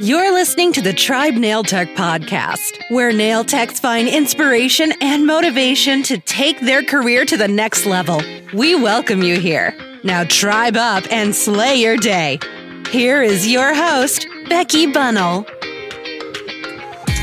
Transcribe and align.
You're 0.00 0.32
listening 0.32 0.72
to 0.74 0.80
the 0.80 0.92
Tribe 0.92 1.34
Nail 1.34 1.64
Tech 1.64 1.88
podcast, 1.96 2.80
where 2.88 3.12
nail 3.12 3.42
techs 3.42 3.80
find 3.80 4.06
inspiration 4.06 4.92
and 5.00 5.26
motivation 5.26 6.04
to 6.04 6.18
take 6.18 6.60
their 6.60 6.84
career 6.84 7.24
to 7.24 7.36
the 7.36 7.48
next 7.48 7.84
level. 7.84 8.22
We 8.54 8.76
welcome 8.76 9.24
you 9.24 9.40
here. 9.40 9.76
Now, 10.04 10.22
tribe 10.22 10.76
up 10.76 11.02
and 11.10 11.34
slay 11.34 11.74
your 11.74 11.96
day. 11.96 12.38
Here 12.90 13.24
is 13.24 13.48
your 13.48 13.74
host, 13.74 14.28
Becky 14.48 14.86
Bunnell. 14.86 15.44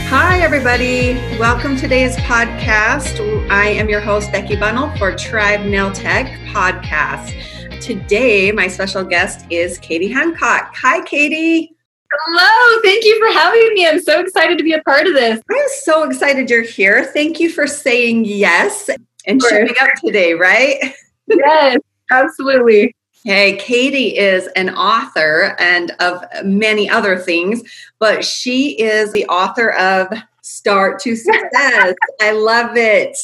Hi, 0.09 0.41
everybody. 0.41 1.13
Welcome 1.39 1.77
to 1.77 1.83
today's 1.83 2.17
podcast. 2.17 3.49
I 3.49 3.67
am 3.67 3.87
your 3.87 4.01
host, 4.01 4.33
Becky 4.33 4.57
Bunnell 4.57 4.93
for 4.97 5.15
Tribe 5.15 5.61
Nail 5.61 5.93
Tech 5.93 6.25
podcast. 6.49 7.31
Today, 7.79 8.51
my 8.51 8.67
special 8.67 9.05
guest 9.05 9.45
is 9.49 9.77
Katie 9.77 10.11
Hancock. 10.11 10.75
Hi, 10.75 10.99
Katie. 11.05 11.74
Hello, 12.11 12.81
thank 12.83 13.03
you 13.03 13.19
for 13.19 13.33
having 13.33 13.73
me. 13.73 13.87
I'm 13.87 14.01
so 14.01 14.19
excited 14.19 14.57
to 14.57 14.63
be 14.63 14.73
a 14.73 14.81
part 14.83 15.07
of 15.07 15.13
this. 15.13 15.41
I'm 15.49 15.67
so 15.83 16.03
excited 16.03 16.49
you're 16.49 16.61
here. 16.61 17.03
Thank 17.03 17.39
you 17.39 17.49
for 17.49 17.67
saying 17.67 18.25
yes 18.25 18.89
and 19.25 19.41
showing 19.41 19.73
up 19.81 19.89
today, 20.03 20.33
right? 20.33 20.93
Yes, 21.27 21.77
absolutely. 22.11 22.95
Hey, 23.23 23.57
Katie 23.57 24.15
is 24.17 24.47
an 24.55 24.69
author 24.69 25.55
and 25.59 25.91
of 25.99 26.23
many 26.43 26.87
other 26.87 27.17
things, 27.17 27.63
but 27.97 28.23
she 28.23 28.79
is 28.79 29.11
the 29.13 29.25
author 29.25 29.71
of 29.71 30.07
Start 30.41 30.99
to 30.99 31.15
Success. 31.15 31.95
I 32.21 32.31
love 32.31 32.77
it. 32.77 33.17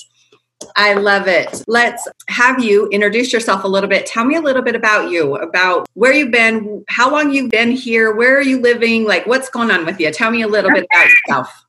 I 0.76 0.94
love 0.94 1.28
it. 1.28 1.64
Let's 1.68 2.08
have 2.28 2.64
you 2.64 2.88
introduce 2.90 3.34
yourself 3.34 3.64
a 3.64 3.68
little 3.68 3.90
bit. 3.90 4.06
Tell 4.06 4.26
me 4.26 4.36
a 4.36 4.42
little 4.42 4.62
bit 4.62 4.76
about 4.76 5.10
you, 5.10 5.36
about 5.36 5.88
where 5.94 6.14
you've 6.14 6.32
been, 6.32 6.84
how 6.88 7.12
long 7.12 7.32
you've 7.32 7.52
been 7.52 7.72
here, 7.72 8.14
where 8.16 8.38
are 8.38 8.42
you 8.42 8.60
living, 8.60 9.06
like 9.06 9.26
what's 9.28 9.50
going 9.50 9.72
on 9.72 9.86
with 9.86 10.00
you. 10.00 10.12
Tell 10.12 10.32
me 10.32 10.42
a 10.42 10.48
little 10.48 10.72
bit 10.72 10.86
about 10.92 11.08
yourself. 11.08 11.66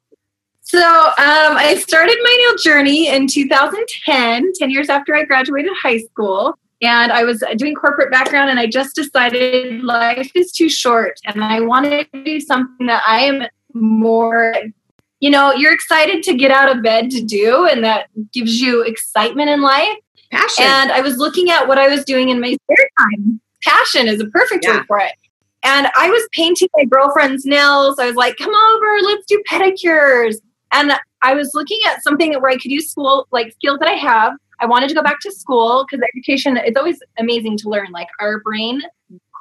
So, 0.62 0.78
um, 0.78 1.12
I 1.18 1.74
started 1.76 2.16
my 2.22 2.46
nail 2.48 2.56
journey 2.56 3.08
in 3.08 3.26
2010, 3.26 4.52
10 4.54 4.70
years 4.70 4.88
after 4.88 5.14
I 5.14 5.24
graduated 5.24 5.70
high 5.82 5.98
school. 5.98 6.58
And 6.80 7.12
I 7.12 7.22
was 7.22 7.44
doing 7.56 7.76
corporate 7.76 8.10
background, 8.10 8.50
and 8.50 8.58
I 8.58 8.66
just 8.66 8.96
decided 8.96 9.84
life 9.84 10.32
is 10.34 10.50
too 10.50 10.68
short, 10.68 11.14
and 11.24 11.44
I 11.44 11.60
wanted 11.60 12.10
to 12.12 12.24
do 12.24 12.40
something 12.40 12.88
that 12.88 13.04
I 13.06 13.20
am 13.20 13.44
more 13.72 14.52
you 15.22 15.30
know, 15.30 15.52
you're 15.52 15.72
excited 15.72 16.24
to 16.24 16.34
get 16.34 16.50
out 16.50 16.76
of 16.76 16.82
bed 16.82 17.08
to 17.12 17.22
do, 17.22 17.64
and 17.64 17.84
that 17.84 18.08
gives 18.32 18.60
you 18.60 18.82
excitement 18.82 19.48
in 19.48 19.62
life. 19.62 19.96
Passion. 20.32 20.64
And 20.64 20.90
I 20.90 21.00
was 21.00 21.16
looking 21.16 21.48
at 21.48 21.68
what 21.68 21.78
I 21.78 21.86
was 21.86 22.04
doing 22.04 22.30
in 22.30 22.40
my 22.40 22.56
spare 22.64 22.88
time. 22.98 23.40
Passion 23.62 24.08
is 24.08 24.20
a 24.20 24.26
perfect 24.26 24.64
yeah. 24.64 24.78
word 24.78 24.86
for 24.88 24.98
it. 24.98 25.12
And 25.62 25.86
I 25.96 26.10
was 26.10 26.28
painting 26.32 26.66
my 26.76 26.86
girlfriend's 26.86 27.44
nails. 27.46 28.00
I 28.00 28.06
was 28.06 28.16
like, 28.16 28.36
come 28.36 28.52
over, 28.52 29.02
let's 29.02 29.24
do 29.26 29.40
pedicures. 29.48 30.38
And 30.72 30.92
I 31.22 31.34
was 31.34 31.52
looking 31.54 31.78
at 31.86 32.02
something 32.02 32.32
where 32.40 32.50
I 32.50 32.56
could 32.56 32.72
use 32.72 32.90
school, 32.90 33.28
like 33.30 33.52
skills 33.52 33.78
that 33.78 33.88
I 33.88 33.94
have. 33.94 34.32
I 34.58 34.66
wanted 34.66 34.88
to 34.88 34.94
go 34.96 35.04
back 35.04 35.20
to 35.20 35.30
school 35.30 35.86
because 35.88 36.04
education, 36.16 36.56
it's 36.56 36.76
always 36.76 36.98
amazing 37.16 37.58
to 37.58 37.68
learn. 37.68 37.92
Like 37.92 38.08
our 38.18 38.40
brain 38.40 38.82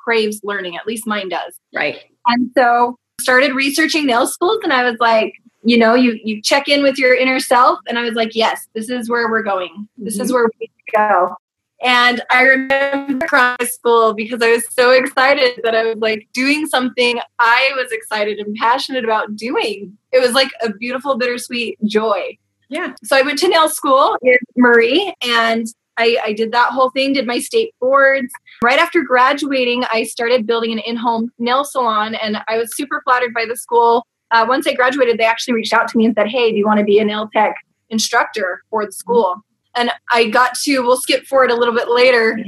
craves 0.04 0.42
learning, 0.44 0.76
at 0.76 0.86
least 0.86 1.08
mine 1.08 1.30
does. 1.30 1.60
Right. 1.74 2.02
And 2.28 2.52
so 2.56 2.98
started 3.20 3.56
researching 3.56 4.06
nail 4.06 4.28
schools 4.28 4.60
and 4.62 4.72
I 4.72 4.84
was 4.84 4.98
like, 5.00 5.34
you 5.64 5.78
know, 5.78 5.94
you 5.96 6.20
you 6.24 6.42
check 6.42 6.68
in 6.68 6.84
with 6.84 6.98
your 6.98 7.16
inner 7.16 7.40
self. 7.40 7.80
And 7.88 7.98
I 8.00 8.04
was 8.04 8.14
like, 8.14 8.36
yes, 8.36 8.68
this 8.74 8.90
is 8.90 9.10
where 9.10 9.30
we're 9.30 9.44
going. 9.44 9.88
This 9.98 10.16
mm-hmm. 10.16 10.24
is 10.24 10.34
where 10.34 10.46
we 10.46 10.52
need 10.60 10.72
to 10.88 10.98
go. 10.98 11.36
And 11.84 12.22
I 12.30 12.44
remember 12.44 13.26
crying 13.26 13.58
school 13.64 14.14
because 14.14 14.42
I 14.42 14.52
was 14.52 14.64
so 14.70 14.92
excited 14.92 15.60
that 15.64 15.74
I 15.74 15.84
was 15.84 15.98
like 15.98 16.28
doing 16.32 16.68
something 16.68 17.20
I 17.40 17.72
was 17.76 17.92
excited 17.92 18.38
and 18.38 18.56
passionate 18.56 19.04
about 19.04 19.36
doing. 19.36 19.98
It 20.12 20.22
was 20.22 20.34
like 20.34 20.52
a 20.62 20.72
beautiful, 20.72 21.18
bittersweet 21.18 21.84
joy. 21.86 22.38
Yeah. 22.70 22.94
So 23.04 23.18
I 23.18 23.24
went 23.24 23.40
to 23.40 23.48
nail 23.48 23.68
school 23.68 24.16
in 24.22 24.38
Murray 24.56 25.14
and 25.24 25.66
I, 25.98 26.18
I, 26.24 26.34
did 26.34 26.54
that 26.54 26.72
whole 26.72 26.90
thing, 26.92 27.14
did 27.14 27.28
my 27.28 27.40
state 27.40 27.76
boards. 27.82 28.32
Right 28.64 28.80
after 28.80 29.04
graduating, 29.04 29.84
I 29.92 30.04
started 30.04 30.48
building 30.48 30.72
an 30.72 30.80
in 30.80 30.96
home 30.96 31.32
nail 31.38 31.66
salon, 31.66 32.16
and 32.16 32.38
I 32.48 32.58
was 32.58 32.76
super 32.76 33.02
flattered 33.04 33.34
by 33.34 33.46
the 33.46 33.58
school 33.58 34.06
uh, 34.32 34.46
once 34.48 34.66
I 34.66 34.74
graduated, 34.74 35.18
they 35.18 35.26
actually 35.26 35.54
reached 35.54 35.74
out 35.74 35.88
to 35.90 35.98
me 35.98 36.06
and 36.06 36.16
said, 36.16 36.28
Hey, 36.28 36.52
do 36.52 36.58
you 36.58 36.66
want 36.66 36.80
to 36.80 36.86
be 36.86 37.00
a 37.00 37.06
nail 37.06 37.30
tech 37.34 37.56
instructor 37.90 38.64
for 38.70 38.86
the 38.86 38.92
school? 38.92 39.36
And 39.76 39.92
I 40.12 40.30
got 40.30 40.56
to, 40.64 40.80
we'll 40.80 40.98
skip 40.98 41.26
forward 41.26 41.52
a 41.52 41.56
little 41.56 41.74
bit 41.74 41.90
later. 41.90 42.40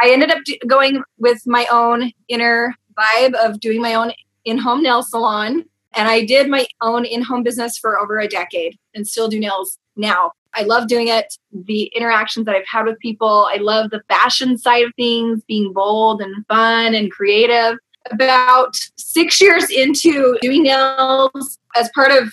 I 0.00 0.10
ended 0.10 0.30
up 0.30 0.38
going 0.66 1.02
with 1.18 1.42
my 1.46 1.66
own 1.70 2.12
inner 2.28 2.74
vibe 2.98 3.34
of 3.34 3.60
doing 3.60 3.82
my 3.82 3.94
own 3.94 4.12
in 4.44 4.58
home 4.58 4.82
nail 4.82 5.02
salon. 5.02 5.64
And 5.92 6.08
I 6.08 6.24
did 6.24 6.48
my 6.48 6.66
own 6.80 7.04
in 7.04 7.22
home 7.22 7.42
business 7.42 7.76
for 7.76 7.98
over 7.98 8.18
a 8.18 8.28
decade 8.28 8.78
and 8.94 9.06
still 9.06 9.28
do 9.28 9.40
nails 9.40 9.78
now. 9.96 10.32
I 10.54 10.62
love 10.62 10.88
doing 10.88 11.08
it. 11.08 11.34
The 11.52 11.84
interactions 11.94 12.46
that 12.46 12.56
I've 12.56 12.66
had 12.66 12.86
with 12.86 12.98
people, 12.98 13.48
I 13.50 13.56
love 13.56 13.90
the 13.90 14.02
fashion 14.08 14.56
side 14.56 14.84
of 14.84 14.92
things, 14.96 15.42
being 15.46 15.72
bold 15.72 16.20
and 16.20 16.46
fun 16.46 16.94
and 16.94 17.10
creative 17.10 17.78
about 18.10 18.74
six 18.96 19.40
years 19.40 19.70
into 19.70 20.38
doing 20.40 20.62
nails 20.62 21.58
as 21.76 21.90
part 21.94 22.10
of 22.10 22.32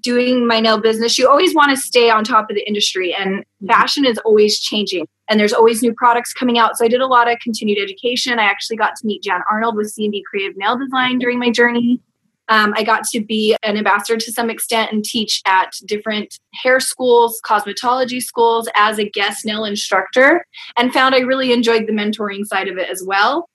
doing 0.00 0.46
my 0.46 0.60
nail 0.60 0.78
business 0.78 1.16
you 1.16 1.28
always 1.28 1.54
want 1.54 1.70
to 1.70 1.76
stay 1.76 2.10
on 2.10 2.24
top 2.24 2.50
of 2.50 2.56
the 2.56 2.66
industry 2.66 3.14
and 3.14 3.40
mm-hmm. 3.40 3.66
fashion 3.66 4.04
is 4.04 4.18
always 4.18 4.58
changing 4.58 5.06
and 5.28 5.40
there's 5.40 5.52
always 5.52 5.82
new 5.82 5.94
products 5.94 6.32
coming 6.32 6.58
out. 6.58 6.76
So 6.76 6.84
i 6.84 6.88
did 6.88 7.00
a 7.00 7.06
lot 7.06 7.30
of 7.30 7.38
continued 7.40 7.78
education. 7.82 8.38
I 8.38 8.44
actually 8.44 8.76
got 8.76 8.96
to 8.96 9.06
meet 9.06 9.22
jan 9.22 9.40
arnold 9.50 9.76
with 9.76 9.94
CND 9.94 10.22
creative 10.28 10.56
nail 10.56 10.78
design 10.78 11.18
during 11.18 11.38
my 11.38 11.50
journey. 11.50 12.00
Um, 12.50 12.74
i 12.76 12.82
got 12.82 13.04
to 13.04 13.24
be 13.24 13.56
an 13.62 13.78
ambassador 13.78 14.18
to 14.18 14.30
some 14.32 14.50
extent 14.50 14.92
and 14.92 15.02
teach 15.02 15.40
at 15.46 15.72
different 15.86 16.38
hair 16.52 16.78
schools 16.78 17.40
cosmetology 17.42 18.22
schools 18.22 18.68
as 18.74 18.98
a 18.98 19.08
guest 19.08 19.46
nail 19.46 19.64
instructor 19.64 20.44
and 20.76 20.92
found 20.92 21.14
i 21.14 21.20
really 21.20 21.54
enjoyed 21.54 21.86
the 21.86 21.92
mentoring 21.92 22.44
side 22.44 22.68
of 22.68 22.76
it 22.76 22.90
as 22.90 23.02
well 23.02 23.48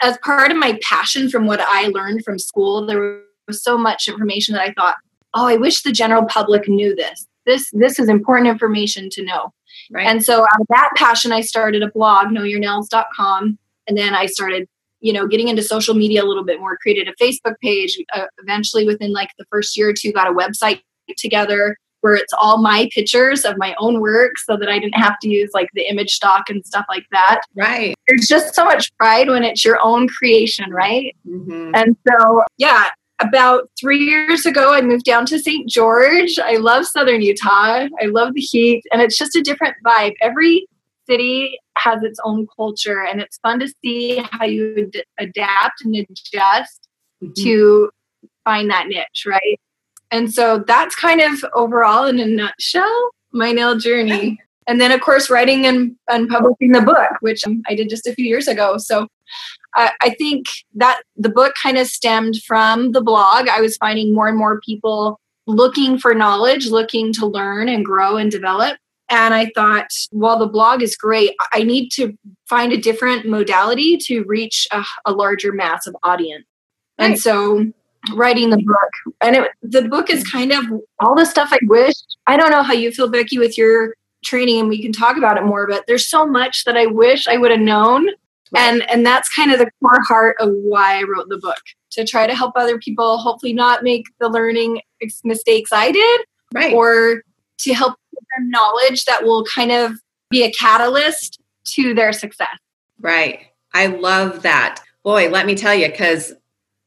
as 0.00 0.18
part 0.18 0.50
of 0.50 0.56
my 0.56 0.78
passion 0.82 1.30
from 1.30 1.46
what 1.46 1.60
I 1.60 1.88
learned 1.88 2.24
from 2.24 2.38
school, 2.38 2.86
there 2.86 3.20
was 3.46 3.62
so 3.62 3.78
much 3.78 4.08
information 4.08 4.54
that 4.54 4.62
I 4.62 4.72
thought, 4.72 4.96
oh, 5.34 5.46
I 5.46 5.56
wish 5.56 5.82
the 5.82 5.92
general 5.92 6.24
public 6.24 6.68
knew 6.68 6.94
this. 6.94 7.26
This 7.46 7.70
this 7.72 7.98
is 7.98 8.08
important 8.08 8.48
information 8.48 9.08
to 9.10 9.24
know. 9.24 9.52
Right. 9.90 10.06
And 10.06 10.24
so 10.24 10.42
out 10.42 10.60
of 10.60 10.66
that 10.70 10.90
passion, 10.96 11.32
I 11.32 11.42
started 11.42 11.82
a 11.82 11.90
blog, 11.90 12.28
knowyournails.com. 12.28 13.58
And 13.86 13.96
then 13.96 14.14
I 14.14 14.26
started, 14.26 14.66
you 15.00 15.12
know, 15.12 15.28
getting 15.28 15.48
into 15.48 15.62
social 15.62 15.94
media 15.94 16.24
a 16.24 16.26
little 16.26 16.44
bit 16.44 16.58
more, 16.58 16.76
created 16.76 17.08
a 17.08 17.14
Facebook 17.22 17.54
page. 17.62 17.96
Uh, 18.12 18.26
eventually, 18.42 18.84
within 18.84 19.12
like 19.12 19.30
the 19.38 19.44
first 19.50 19.76
year 19.76 19.90
or 19.90 19.92
two, 19.92 20.12
got 20.12 20.28
a 20.28 20.34
website 20.34 20.80
together 21.16 21.76
where 22.06 22.14
it's 22.14 22.32
all 22.40 22.62
my 22.62 22.88
pictures 22.94 23.44
of 23.44 23.58
my 23.58 23.74
own 23.80 24.00
work 24.00 24.38
so 24.38 24.56
that 24.56 24.68
I 24.68 24.78
didn't 24.78 24.94
have 24.94 25.18
to 25.22 25.28
use 25.28 25.50
like 25.52 25.68
the 25.74 25.82
image 25.90 26.12
stock 26.12 26.48
and 26.48 26.64
stuff 26.64 26.86
like 26.88 27.04
that. 27.10 27.40
Right. 27.56 27.96
There's 28.06 28.28
just 28.28 28.54
so 28.54 28.64
much 28.64 28.96
pride 28.96 29.26
when 29.26 29.42
it's 29.42 29.64
your 29.64 29.80
own 29.82 30.06
creation, 30.06 30.70
right? 30.70 31.16
Mm-hmm. 31.28 31.72
And 31.74 31.96
so, 32.06 32.44
yeah, 32.58 32.84
about 33.18 33.68
three 33.80 33.98
years 33.98 34.46
ago, 34.46 34.72
I 34.72 34.82
moved 34.82 35.04
down 35.04 35.26
to 35.26 35.38
St. 35.40 35.68
George. 35.68 36.38
I 36.38 36.58
love 36.58 36.86
Southern 36.86 37.22
Utah. 37.22 37.88
I 38.00 38.04
love 38.04 38.34
the 38.34 38.40
heat, 38.40 38.84
and 38.92 39.02
it's 39.02 39.18
just 39.18 39.34
a 39.34 39.42
different 39.42 39.74
vibe. 39.84 40.12
Every 40.20 40.68
city 41.08 41.58
has 41.76 42.04
its 42.04 42.20
own 42.22 42.46
culture, 42.54 43.04
and 43.04 43.20
it's 43.20 43.38
fun 43.38 43.58
to 43.58 43.68
see 43.84 44.22
how 44.30 44.44
you 44.44 44.92
adapt 45.18 45.84
and 45.84 45.96
adjust 45.96 46.88
mm-hmm. 47.20 47.32
to 47.42 47.90
find 48.44 48.70
that 48.70 48.86
niche, 48.86 49.24
right? 49.26 49.58
And 50.10 50.32
so 50.32 50.64
that's 50.66 50.94
kind 50.94 51.20
of 51.20 51.44
overall 51.54 52.06
in 52.06 52.18
a 52.20 52.26
nutshell 52.26 53.10
my 53.36 53.52
nail 53.52 53.76
journey. 53.78 54.40
And 54.66 54.80
then, 54.80 54.90
of 54.90 55.00
course, 55.00 55.30
writing 55.30 55.64
and, 55.64 55.94
and 56.08 56.28
publishing 56.28 56.72
the 56.72 56.80
book, 56.80 57.12
which 57.20 57.44
I 57.68 57.74
did 57.74 57.88
just 57.88 58.06
a 58.06 58.14
few 58.14 58.24
years 58.24 58.48
ago. 58.48 58.78
So 58.78 59.06
I, 59.74 59.92
I 60.00 60.10
think 60.10 60.46
that 60.74 61.02
the 61.16 61.28
book 61.28 61.54
kind 61.62 61.78
of 61.78 61.86
stemmed 61.86 62.42
from 62.44 62.90
the 62.90 63.00
blog. 63.00 63.48
I 63.48 63.60
was 63.60 63.76
finding 63.76 64.12
more 64.12 64.26
and 64.26 64.36
more 64.36 64.60
people 64.62 65.20
looking 65.46 65.98
for 65.98 66.14
knowledge, 66.14 66.66
looking 66.66 67.12
to 67.12 67.26
learn 67.26 67.68
and 67.68 67.84
grow 67.84 68.16
and 68.16 68.30
develop. 68.30 68.76
And 69.08 69.34
I 69.34 69.52
thought, 69.54 69.86
while 70.10 70.36
the 70.36 70.48
blog 70.48 70.82
is 70.82 70.96
great, 70.96 71.36
I 71.52 71.62
need 71.62 71.90
to 71.90 72.18
find 72.48 72.72
a 72.72 72.76
different 72.76 73.24
modality 73.24 73.96
to 73.98 74.24
reach 74.24 74.66
a, 74.72 74.84
a 75.04 75.12
larger 75.12 75.52
mass 75.52 75.86
of 75.86 75.96
audience. 76.02 76.44
Right. 76.98 77.10
And 77.10 77.18
so 77.20 77.70
writing 78.14 78.50
the 78.50 78.56
book. 78.56 79.14
And 79.20 79.36
it, 79.36 79.50
the 79.62 79.82
book 79.82 80.10
is 80.10 80.26
kind 80.28 80.52
of 80.52 80.64
all 81.00 81.14
the 81.14 81.24
stuff 81.24 81.48
i 81.52 81.58
wish 81.64 81.94
i 82.26 82.36
don't 82.36 82.50
know 82.50 82.62
how 82.62 82.72
you 82.72 82.90
feel 82.90 83.08
becky 83.08 83.38
with 83.38 83.56
your 83.58 83.94
training 84.24 84.60
and 84.60 84.68
we 84.68 84.82
can 84.82 84.92
talk 84.92 85.16
about 85.16 85.36
it 85.36 85.44
more 85.44 85.66
but 85.66 85.84
there's 85.86 86.06
so 86.06 86.26
much 86.26 86.64
that 86.64 86.76
i 86.76 86.86
wish 86.86 87.26
i 87.26 87.36
would 87.36 87.50
have 87.50 87.60
known. 87.60 88.08
And 88.54 88.88
and 88.90 89.04
that's 89.04 89.32
kind 89.34 89.52
of 89.52 89.58
the 89.58 89.68
core 89.80 90.02
heart 90.02 90.36
of 90.38 90.50
why 90.50 91.00
i 91.00 91.02
wrote 91.02 91.28
the 91.28 91.38
book 91.38 91.60
to 91.90 92.06
try 92.06 92.26
to 92.26 92.34
help 92.34 92.52
other 92.56 92.78
people 92.78 93.18
hopefully 93.18 93.52
not 93.52 93.82
make 93.82 94.06
the 94.20 94.28
learning 94.28 94.80
mistakes 95.24 95.72
i 95.72 95.90
did 95.90 96.20
right. 96.54 96.72
or 96.72 97.22
to 97.58 97.74
help 97.74 97.96
them 98.36 98.50
knowledge 98.50 99.04
that 99.04 99.24
will 99.24 99.44
kind 99.44 99.72
of 99.72 99.92
be 100.30 100.44
a 100.44 100.52
catalyst 100.52 101.40
to 101.64 101.94
their 101.94 102.12
success. 102.12 102.58
Right. 103.00 103.46
I 103.74 103.86
love 103.86 104.42
that. 104.42 104.82
Boy 105.02 105.28
let 105.28 105.46
me 105.46 105.54
tell 105.54 105.74
you 105.74 105.88
because 105.88 106.32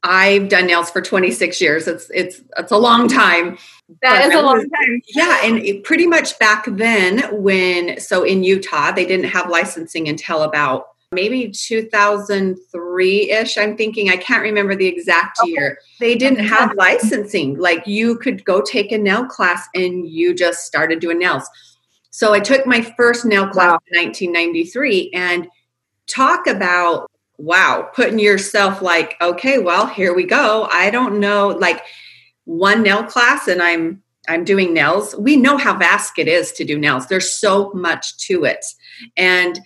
I've 0.02 0.48
done 0.48 0.66
nails 0.66 0.90
for 0.90 1.02
26 1.02 1.60
years. 1.60 1.86
It's 1.86 2.08
it's 2.10 2.40
it's 2.56 2.72
a 2.72 2.78
long 2.78 3.06
time. 3.06 3.58
That 4.02 4.24
is 4.26 4.34
a 4.34 4.40
long 4.40 4.60
time. 4.60 5.02
Yeah, 5.08 5.44
and 5.44 5.84
pretty 5.84 6.06
much 6.06 6.38
back 6.38 6.64
then 6.66 7.42
when 7.42 8.00
so 8.00 8.22
in 8.22 8.42
Utah 8.42 8.92
they 8.92 9.04
didn't 9.04 9.26
have 9.26 9.50
licensing 9.50 10.08
until 10.08 10.42
about 10.42 10.86
maybe 11.12 11.48
2003-ish 11.48 13.58
I'm 13.58 13.76
thinking 13.76 14.10
I 14.10 14.16
can't 14.16 14.42
remember 14.42 14.76
the 14.76 14.86
exact 14.86 15.40
okay. 15.42 15.50
year. 15.50 15.78
They 15.98 16.14
didn't 16.14 16.46
have 16.46 16.72
licensing. 16.76 17.58
Like 17.58 17.86
you 17.86 18.16
could 18.16 18.44
go 18.44 18.62
take 18.62 18.92
a 18.92 18.98
nail 18.98 19.26
class 19.26 19.68
and 19.74 20.08
you 20.08 20.34
just 20.34 20.66
started 20.66 21.00
doing 21.00 21.18
nails. 21.18 21.50
So 22.10 22.32
I 22.32 22.40
took 22.40 22.66
my 22.66 22.82
first 22.96 23.24
nail 23.24 23.48
class 23.48 23.72
wow. 23.72 23.80
in 23.92 24.04
1993 24.04 25.10
and 25.12 25.48
talk 26.06 26.46
about 26.46 27.09
wow, 27.40 27.88
putting 27.94 28.18
yourself 28.18 28.82
like, 28.82 29.16
okay, 29.20 29.58
well, 29.58 29.86
here 29.86 30.14
we 30.14 30.24
go. 30.24 30.68
I 30.70 30.90
don't 30.90 31.18
know, 31.18 31.48
like 31.48 31.82
one 32.44 32.82
nail 32.82 33.02
class 33.04 33.48
and 33.48 33.62
I'm 33.62 34.02
I'm 34.28 34.44
doing 34.44 34.74
nails. 34.74 35.16
We 35.16 35.36
know 35.36 35.56
how 35.56 35.76
vast 35.76 36.18
it 36.18 36.28
is 36.28 36.52
to 36.52 36.64
do 36.64 36.78
nails. 36.78 37.06
There's 37.06 37.32
so 37.32 37.72
much 37.72 38.16
to 38.28 38.44
it. 38.44 38.64
And 39.16 39.58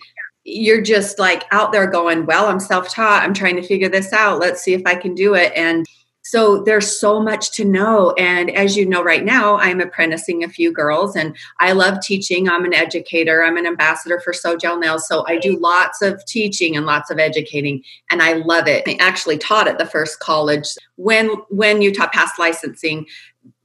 you're 0.43 0.81
just 0.81 1.19
like 1.19 1.43
out 1.51 1.71
there 1.71 1.87
going, 1.87 2.25
well, 2.25 2.47
I'm 2.47 2.59
self-taught. 2.59 3.21
I'm 3.21 3.33
trying 3.33 3.57
to 3.57 3.67
figure 3.67 3.89
this 3.89 4.13
out. 4.13 4.39
Let's 4.39 4.61
see 4.61 4.73
if 4.73 4.81
I 4.85 4.95
can 4.95 5.13
do 5.13 5.35
it. 5.35 5.51
And 5.55 5.85
so 6.25 6.63
there's 6.63 6.99
so 6.99 7.21
much 7.21 7.51
to 7.51 7.63
know. 7.63 8.11
And 8.17 8.49
as 8.49 8.75
you 8.75 8.87
know, 8.87 9.03
right 9.03 9.23
now, 9.23 9.57
I'm 9.57 9.79
apprenticing 9.79 10.43
a 10.43 10.49
few 10.49 10.73
girls 10.73 11.15
and 11.15 11.37
I 11.59 11.73
love 11.73 12.01
teaching. 12.01 12.49
I'm 12.49 12.65
an 12.65 12.73
educator, 12.73 13.43
I'm 13.43 13.57
an 13.57 13.67
ambassador 13.67 14.19
for 14.19 14.33
Sojel 14.33 14.79
Nails. 14.79 15.07
So 15.07 15.23
I 15.27 15.37
do 15.37 15.55
lots 15.59 16.01
of 16.01 16.25
teaching 16.25 16.75
and 16.75 16.87
lots 16.87 17.11
of 17.11 17.19
educating, 17.19 17.83
and 18.09 18.23
I 18.23 18.33
love 18.33 18.67
it. 18.67 18.83
I 18.87 18.97
actually 18.99 19.37
taught 19.37 19.67
at 19.67 19.77
the 19.77 19.85
first 19.85 20.19
college 20.19 20.65
when 20.95 21.27
when 21.49 21.83
Utah 21.83 22.09
passed 22.11 22.39
licensing. 22.39 23.05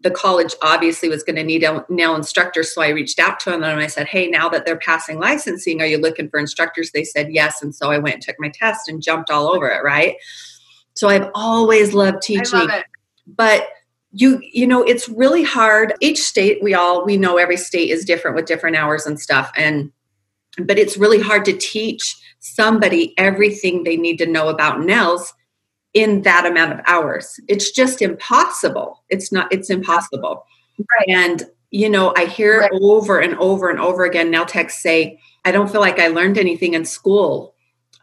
The 0.02 0.10
college 0.10 0.54
obviously 0.62 1.08
was 1.08 1.22
going 1.22 1.36
to 1.36 1.42
need 1.42 1.62
a 1.62 1.84
nail 1.88 2.14
instructors. 2.14 2.74
So 2.74 2.82
I 2.82 2.88
reached 2.88 3.18
out 3.18 3.40
to 3.40 3.50
them 3.50 3.62
and 3.62 3.80
I 3.80 3.86
said, 3.86 4.06
Hey, 4.06 4.28
now 4.28 4.48
that 4.50 4.66
they're 4.66 4.78
passing 4.78 5.18
licensing, 5.18 5.80
are 5.80 5.86
you 5.86 5.98
looking 5.98 6.28
for 6.28 6.38
instructors? 6.38 6.90
They 6.90 7.04
said 7.04 7.32
yes. 7.32 7.62
And 7.62 7.74
so 7.74 7.90
I 7.90 7.98
went 7.98 8.14
and 8.14 8.22
took 8.22 8.36
my 8.38 8.48
test 8.48 8.88
and 8.88 9.02
jumped 9.02 9.30
all 9.30 9.48
over 9.48 9.68
it, 9.68 9.82
right? 9.82 10.16
So 10.94 11.08
I've 11.08 11.30
always 11.34 11.94
loved 11.94 12.22
teaching. 12.22 12.58
Love 12.58 12.82
but 13.36 13.68
you 14.12 14.40
you 14.52 14.66
know 14.66 14.82
it's 14.82 15.08
really 15.08 15.42
hard 15.42 15.94
each 16.00 16.20
state 16.20 16.62
we 16.62 16.74
all 16.74 17.04
we 17.04 17.16
know 17.16 17.36
every 17.36 17.56
state 17.56 17.90
is 17.90 18.04
different 18.04 18.36
with 18.36 18.46
different 18.46 18.76
hours 18.76 19.06
and 19.06 19.20
stuff 19.20 19.50
and 19.56 19.92
but 20.64 20.78
it's 20.78 20.96
really 20.96 21.20
hard 21.20 21.44
to 21.44 21.52
teach 21.52 22.16
somebody 22.40 23.14
everything 23.18 23.84
they 23.84 23.96
need 23.96 24.18
to 24.18 24.26
know 24.26 24.48
about 24.48 24.80
nails 24.80 25.32
in 25.94 26.22
that 26.22 26.44
amount 26.44 26.72
of 26.72 26.80
hours 26.86 27.38
it's 27.48 27.70
just 27.70 28.02
impossible 28.02 29.04
it's 29.08 29.30
not 29.30 29.52
it's 29.52 29.70
impossible 29.70 30.44
right. 30.78 31.08
and 31.08 31.44
you 31.70 31.88
know 31.88 32.12
i 32.16 32.24
hear 32.24 32.60
right. 32.60 32.70
over 32.80 33.20
and 33.20 33.36
over 33.36 33.70
and 33.70 33.78
over 33.78 34.04
again 34.04 34.30
nail 34.30 34.46
techs 34.46 34.82
say 34.82 35.18
i 35.44 35.52
don't 35.52 35.70
feel 35.70 35.80
like 35.80 36.00
i 36.00 36.08
learned 36.08 36.38
anything 36.38 36.74
in 36.74 36.84
school 36.84 37.54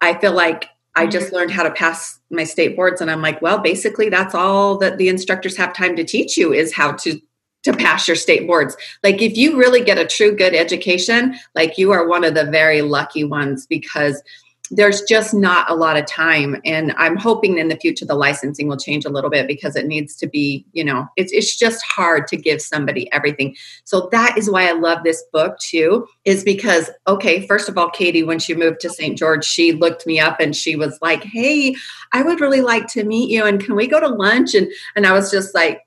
i 0.02 0.14
feel 0.14 0.34
like 0.34 0.70
I 0.98 1.06
just 1.06 1.32
learned 1.32 1.52
how 1.52 1.62
to 1.62 1.72
pass 1.72 2.20
my 2.32 2.44
state 2.44 2.76
boards 2.76 3.02
and 3.02 3.12
I'm 3.12 3.22
like, 3.22 3.40
well, 3.40 3.60
basically 3.60 4.10
that's 4.10 4.34
all 4.34 4.80
that 4.80 4.98
the 4.98 5.10
instructors 5.10 5.56
have 5.56 5.74
time 5.74 5.96
to 5.96 6.04
teach 6.04 6.38
you 6.38 6.52
is 6.52 6.74
how 6.74 6.94
to 6.94 7.22
to 7.64 7.74
pass 7.74 8.08
your 8.08 8.16
state 8.16 8.48
boards. 8.48 8.76
Like 9.04 9.22
if 9.22 9.36
you 9.36 9.58
really 9.58 9.84
get 9.84 9.98
a 9.98 10.08
true 10.08 10.36
good 10.36 10.56
education, 10.56 11.36
like 11.54 11.78
you 11.78 11.92
are 11.92 12.08
one 12.08 12.24
of 12.24 12.34
the 12.34 12.46
very 12.46 12.82
lucky 12.82 13.24
ones 13.24 13.68
because 13.68 14.24
there's 14.72 15.02
just 15.04 15.34
not 15.34 15.70
a 15.70 15.76
lot 15.76 15.98
of 15.98 16.06
time 16.06 16.60
and 16.66 16.94
i'm 16.98 17.16
hoping 17.16 17.58
in 17.58 17.68
the 17.68 17.78
future 17.78 18.06
the 18.06 18.16
licensing 18.16 18.68
will 18.68 18.78
change 18.78 19.06
a 19.06 19.10
little 19.10 19.30
bit 19.30 19.48
because 19.48 19.76
it 19.76 19.88
needs 19.88 20.16
to 20.16 20.28
be 20.28 20.66
you 20.74 20.84
know 20.84 21.08
it's, 21.16 21.32
it's 21.32 21.56
just 21.56 21.84
hard 21.86 22.28
to 22.28 22.38
give 22.38 22.62
somebody 22.62 23.12
everything. 23.14 23.56
So 23.84 24.10
that 24.12 24.38
is 24.38 24.50
why 24.50 24.68
i 24.68 24.74
love 24.74 25.04
this 25.04 25.24
book 25.32 25.58
too 25.60 26.08
is 26.26 26.44
because 26.44 26.90
okay 27.08 27.46
first 27.48 27.70
of 27.70 27.78
all 27.78 27.90
katie 27.90 28.24
when 28.24 28.40
she 28.40 28.54
moved 28.54 28.80
to 28.82 28.90
st 28.90 29.18
george 29.18 29.46
she 29.46 29.72
looked 29.72 30.06
me 30.06 30.20
up 30.20 30.40
and 30.40 30.56
she 30.56 30.76
was 30.76 30.98
like 31.02 31.24
hey 31.24 31.76
i 32.14 32.22
would 32.22 32.42
really 32.42 32.62
like 32.62 32.88
to 32.88 33.04
meet 33.04 33.30
you 33.30 33.46
and 33.46 33.64
can 33.64 33.76
we 33.76 33.88
go 33.88 34.00
to 34.00 34.08
lunch? 34.08 34.54
And 34.54 34.72
and 34.96 35.06
i 35.06 35.12
was 35.12 35.32
just 35.32 35.56
like 35.56 35.82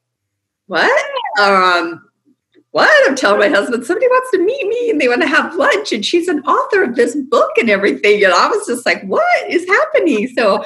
what? 0.66 1.04
Um 1.40 2.09
what? 2.72 3.08
I'm 3.08 3.17
telling 3.17 3.40
my 3.40 3.49
husband, 3.49 3.84
somebody 3.84 4.06
wants 4.06 4.31
to 4.31 4.38
meet 4.38 4.67
me 4.67 4.90
and 4.90 5.00
they 5.00 5.08
want 5.08 5.22
to 5.22 5.28
have 5.28 5.56
lunch. 5.56 5.93
And 5.93 6.05
she's 6.05 6.28
an 6.28 6.40
author 6.40 6.84
of 6.84 6.96
this 6.96 7.17
book 7.17 7.50
and 7.58 7.69
everything. 7.69 8.22
And 8.22 8.32
I 8.32 8.49
was 8.49 8.67
just 8.67 8.87
like, 8.87 9.02
what 9.05 9.50
is 9.50 9.67
happening? 9.67 10.28
So 10.37 10.64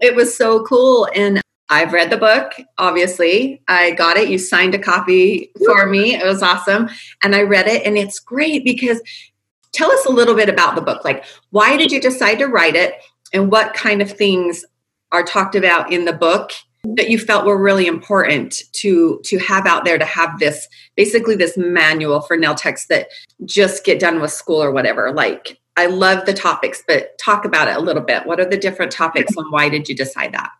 it 0.00 0.14
was 0.14 0.36
so 0.36 0.62
cool. 0.64 1.08
And 1.14 1.40
I've 1.70 1.92
read 1.92 2.10
the 2.10 2.16
book, 2.16 2.52
obviously. 2.76 3.62
I 3.68 3.92
got 3.92 4.16
it. 4.16 4.28
You 4.28 4.38
signed 4.38 4.74
a 4.74 4.78
copy 4.78 5.50
for 5.64 5.86
me. 5.86 6.14
It 6.14 6.24
was 6.24 6.42
awesome. 6.42 6.88
And 7.22 7.34
I 7.34 7.42
read 7.42 7.66
it. 7.66 7.84
And 7.86 7.96
it's 7.96 8.18
great 8.18 8.64
because 8.64 9.00
tell 9.72 9.90
us 9.90 10.04
a 10.06 10.12
little 10.12 10.34
bit 10.34 10.48
about 10.48 10.74
the 10.74 10.82
book. 10.82 11.04
Like, 11.04 11.24
why 11.50 11.76
did 11.76 11.92
you 11.92 12.00
decide 12.00 12.38
to 12.38 12.46
write 12.46 12.74
it? 12.74 12.94
And 13.32 13.50
what 13.50 13.74
kind 13.74 14.00
of 14.00 14.10
things 14.10 14.64
are 15.12 15.22
talked 15.22 15.54
about 15.54 15.92
in 15.92 16.04
the 16.04 16.12
book 16.12 16.52
that 16.96 17.10
you 17.10 17.18
felt 17.18 17.44
were 17.44 17.60
really 17.60 17.86
important 17.86 18.62
to 18.72 19.20
to 19.24 19.38
have 19.38 19.66
out 19.66 19.84
there 19.84 19.98
to 19.98 20.04
have 20.04 20.38
this 20.38 20.68
basically 20.96 21.34
this 21.34 21.56
manual 21.56 22.20
for 22.20 22.36
nail 22.36 22.54
techs 22.54 22.86
that 22.86 23.08
just 23.44 23.84
get 23.84 24.00
done 24.00 24.20
with 24.20 24.30
school 24.30 24.62
or 24.62 24.70
whatever. 24.70 25.12
Like 25.12 25.58
i 25.76 25.86
love 25.86 26.26
the 26.26 26.34
topics 26.34 26.82
but 26.88 27.16
talk 27.18 27.44
about 27.44 27.68
it 27.68 27.76
a 27.76 27.80
little 27.80 28.02
bit. 28.02 28.26
What 28.26 28.40
are 28.40 28.48
the 28.48 28.56
different 28.56 28.92
topics 28.92 29.36
and 29.36 29.50
why 29.50 29.68
did 29.68 29.88
you 29.88 29.94
decide 29.94 30.32
that? 30.32 30.50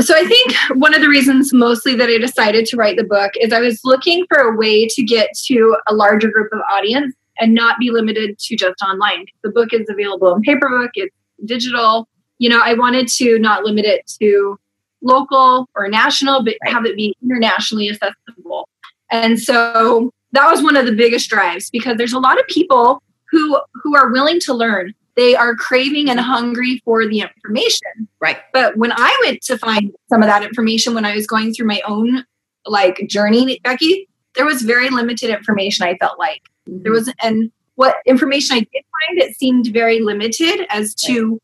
So 0.00 0.14
i 0.14 0.24
think 0.24 0.54
one 0.78 0.94
of 0.94 1.00
the 1.00 1.08
reasons 1.08 1.52
mostly 1.52 1.94
that 1.96 2.08
i 2.08 2.18
decided 2.18 2.66
to 2.66 2.76
write 2.76 2.96
the 2.96 3.04
book 3.04 3.32
is 3.40 3.52
i 3.52 3.60
was 3.60 3.80
looking 3.84 4.26
for 4.28 4.38
a 4.38 4.56
way 4.56 4.86
to 4.86 5.02
get 5.02 5.30
to 5.46 5.76
a 5.88 5.94
larger 5.94 6.30
group 6.30 6.52
of 6.52 6.60
audience 6.70 7.14
and 7.40 7.54
not 7.54 7.78
be 7.78 7.90
limited 7.92 8.36
to 8.36 8.56
just 8.56 8.82
online. 8.82 9.24
The 9.42 9.50
book 9.50 9.72
is 9.72 9.88
available 9.88 10.34
in 10.34 10.42
paper 10.42 10.68
book 10.68 10.90
it's 10.94 11.14
digital. 11.44 12.08
You 12.38 12.50
know 12.50 12.60
i 12.62 12.74
wanted 12.74 13.08
to 13.08 13.38
not 13.38 13.64
limit 13.64 13.84
it 13.84 14.10
to 14.20 14.58
local 15.02 15.68
or 15.74 15.88
national, 15.88 16.44
but 16.44 16.54
have 16.64 16.84
it 16.84 16.96
be 16.96 17.14
internationally 17.22 17.88
accessible. 17.90 18.68
And 19.10 19.40
so 19.40 20.10
that 20.32 20.50
was 20.50 20.62
one 20.62 20.76
of 20.76 20.86
the 20.86 20.92
biggest 20.92 21.30
drives 21.30 21.70
because 21.70 21.96
there's 21.96 22.12
a 22.12 22.18
lot 22.18 22.38
of 22.38 22.46
people 22.46 23.02
who 23.30 23.60
who 23.82 23.96
are 23.96 24.10
willing 24.10 24.40
to 24.40 24.54
learn. 24.54 24.94
They 25.16 25.34
are 25.34 25.56
craving 25.56 26.08
and 26.10 26.20
hungry 26.20 26.80
for 26.84 27.06
the 27.06 27.20
information. 27.20 28.08
Right. 28.20 28.38
But 28.52 28.76
when 28.76 28.92
I 28.92 29.18
went 29.24 29.42
to 29.42 29.58
find 29.58 29.92
some 30.08 30.22
of 30.22 30.28
that 30.28 30.44
information 30.44 30.94
when 30.94 31.04
I 31.04 31.14
was 31.14 31.26
going 31.26 31.52
through 31.52 31.66
my 31.66 31.80
own 31.86 32.24
like 32.66 33.04
journey, 33.08 33.58
Becky, 33.64 34.08
there 34.34 34.44
was 34.44 34.62
very 34.62 34.90
limited 34.90 35.30
information 35.30 35.86
I 35.86 35.96
felt 35.96 36.18
like. 36.18 36.42
Mm-hmm. 36.68 36.82
There 36.82 36.92
was 36.92 37.12
and 37.22 37.50
what 37.74 37.96
information 38.06 38.56
I 38.56 38.60
did 38.60 38.68
find 38.72 39.18
it 39.18 39.36
seemed 39.36 39.68
very 39.68 40.00
limited 40.00 40.66
as 40.68 40.94
to 41.06 41.40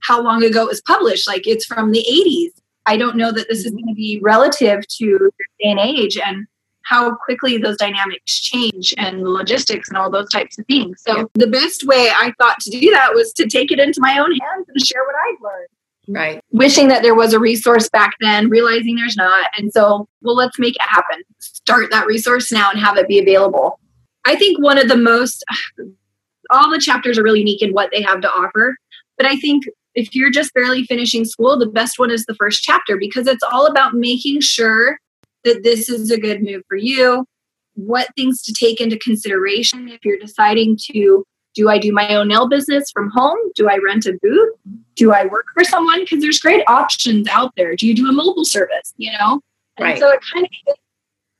how 0.00 0.22
long 0.22 0.42
ago 0.42 0.62
it 0.62 0.68
was 0.68 0.82
published. 0.82 1.26
Like 1.26 1.46
it's 1.46 1.64
from 1.64 1.92
the 1.92 2.04
80s 2.10 2.60
I 2.86 2.96
don't 2.96 3.16
know 3.16 3.32
that 3.32 3.48
this 3.48 3.60
is 3.60 3.66
mm-hmm. 3.66 3.76
going 3.76 3.88
to 3.88 3.94
be 3.94 4.20
relative 4.22 4.86
to 4.86 5.18
this 5.38 5.46
day 5.60 5.70
and 5.70 5.80
age 5.80 6.18
and 6.18 6.46
how 6.84 7.14
quickly 7.14 7.56
those 7.56 7.78
dynamics 7.78 8.38
change 8.38 8.94
and 8.98 9.22
logistics 9.22 9.88
and 9.88 9.96
all 9.96 10.10
those 10.10 10.28
types 10.30 10.58
of 10.58 10.66
things. 10.66 11.02
So 11.06 11.16
yeah. 11.16 11.24
the 11.34 11.46
best 11.46 11.84
way 11.86 12.10
I 12.14 12.32
thought 12.38 12.60
to 12.60 12.70
do 12.70 12.90
that 12.90 13.14
was 13.14 13.32
to 13.34 13.48
take 13.48 13.72
it 13.72 13.80
into 13.80 14.00
my 14.00 14.18
own 14.18 14.32
hands 14.32 14.66
and 14.68 14.86
share 14.86 15.02
what 15.04 15.14
I've 15.14 15.40
learned. 15.42 15.68
Right. 16.06 16.44
Wishing 16.50 16.88
that 16.88 17.02
there 17.02 17.14
was 17.14 17.32
a 17.32 17.40
resource 17.40 17.88
back 17.88 18.14
then, 18.20 18.50
realizing 18.50 18.96
there's 18.96 19.16
not. 19.16 19.48
And 19.56 19.72
so, 19.72 20.06
well, 20.20 20.34
let's 20.34 20.58
make 20.58 20.74
it 20.76 20.82
happen. 20.82 21.22
Start 21.38 21.90
that 21.90 22.06
resource 22.06 22.52
now 22.52 22.70
and 22.70 22.78
have 22.78 22.98
it 22.98 23.08
be 23.08 23.18
available. 23.18 23.80
I 24.26 24.36
think 24.36 24.62
one 24.62 24.76
of 24.76 24.88
the 24.88 24.96
most, 24.96 25.42
all 26.50 26.70
the 26.70 26.78
chapters 26.78 27.18
are 27.18 27.22
really 27.22 27.38
unique 27.38 27.62
in 27.62 27.72
what 27.72 27.90
they 27.90 28.02
have 28.02 28.20
to 28.20 28.28
offer. 28.28 28.76
But 29.16 29.26
I 29.26 29.36
think 29.36 29.64
if 29.94 30.14
you're 30.14 30.30
just 30.30 30.52
barely 30.54 30.84
finishing 30.84 31.24
school, 31.24 31.58
the 31.58 31.66
best 31.66 31.98
one 31.98 32.10
is 32.10 32.24
the 32.26 32.34
first 32.34 32.62
chapter 32.62 32.96
because 32.96 33.26
it's 33.26 33.42
all 33.42 33.66
about 33.66 33.94
making 33.94 34.40
sure 34.40 34.98
that 35.44 35.62
this 35.62 35.88
is 35.88 36.10
a 36.10 36.18
good 36.18 36.42
move 36.42 36.62
for 36.68 36.76
you, 36.76 37.26
what 37.74 38.08
things 38.16 38.42
to 38.42 38.52
take 38.52 38.80
into 38.80 38.98
consideration 38.98 39.88
if 39.88 40.04
you're 40.04 40.18
deciding 40.18 40.78
to 40.92 41.24
do 41.54 41.70
I 41.70 41.78
do 41.78 41.92
my 41.92 42.14
own 42.16 42.28
nail 42.28 42.48
business 42.48 42.90
from 42.90 43.10
home? 43.10 43.38
Do 43.54 43.68
I 43.68 43.78
rent 43.78 44.06
a 44.06 44.18
booth? 44.20 44.54
Do 44.96 45.12
I 45.12 45.26
work 45.26 45.46
for 45.54 45.62
someone? 45.62 46.00
Because 46.00 46.20
there's 46.20 46.40
great 46.40 46.64
options 46.68 47.28
out 47.28 47.52
there. 47.56 47.76
Do 47.76 47.86
you 47.86 47.94
do 47.94 48.08
a 48.08 48.12
mobile 48.12 48.44
service? 48.44 48.92
You 48.96 49.12
know? 49.12 49.40
And 49.76 49.86
right. 49.86 49.98
so 49.98 50.10
it 50.10 50.20
kind 50.32 50.44
of 50.44 50.50
hits 50.66 50.80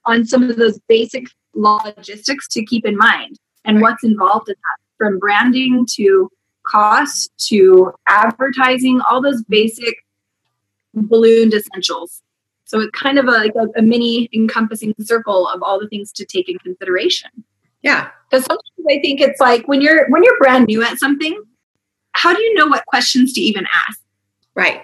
on 0.06 0.24
some 0.24 0.48
of 0.48 0.56
those 0.56 0.78
basic 0.88 1.26
logistics 1.54 2.46
to 2.48 2.64
keep 2.64 2.86
in 2.86 2.96
mind 2.96 3.38
and 3.64 3.76
right. 3.76 3.82
what's 3.82 4.04
involved 4.04 4.48
in 4.48 4.54
that 4.54 4.84
from 4.98 5.18
branding 5.18 5.84
to 5.94 6.30
cost 6.66 7.32
to 7.48 7.92
advertising, 8.06 9.00
all 9.08 9.22
those 9.22 9.42
basic 9.44 9.96
ballooned 10.94 11.54
essentials. 11.54 12.22
So 12.64 12.80
it's 12.80 12.90
kind 12.98 13.18
of 13.18 13.26
a, 13.26 13.30
like 13.30 13.52
a, 13.54 13.78
a 13.78 13.82
mini 13.82 14.28
encompassing 14.32 14.94
circle 15.00 15.46
of 15.48 15.62
all 15.62 15.78
the 15.78 15.88
things 15.88 16.12
to 16.12 16.24
take 16.24 16.48
in 16.48 16.58
consideration. 16.58 17.30
Yeah. 17.82 18.08
Because 18.30 18.46
sometimes 18.46 18.86
I 18.88 19.00
think 19.00 19.20
it's 19.20 19.40
like 19.40 19.68
when 19.68 19.80
you're 19.80 20.08
when 20.08 20.24
you're 20.24 20.38
brand 20.38 20.66
new 20.66 20.82
at 20.82 20.98
something, 20.98 21.40
how 22.12 22.34
do 22.34 22.42
you 22.42 22.54
know 22.54 22.66
what 22.66 22.86
questions 22.86 23.32
to 23.34 23.40
even 23.40 23.66
ask? 23.88 24.00
Right. 24.54 24.82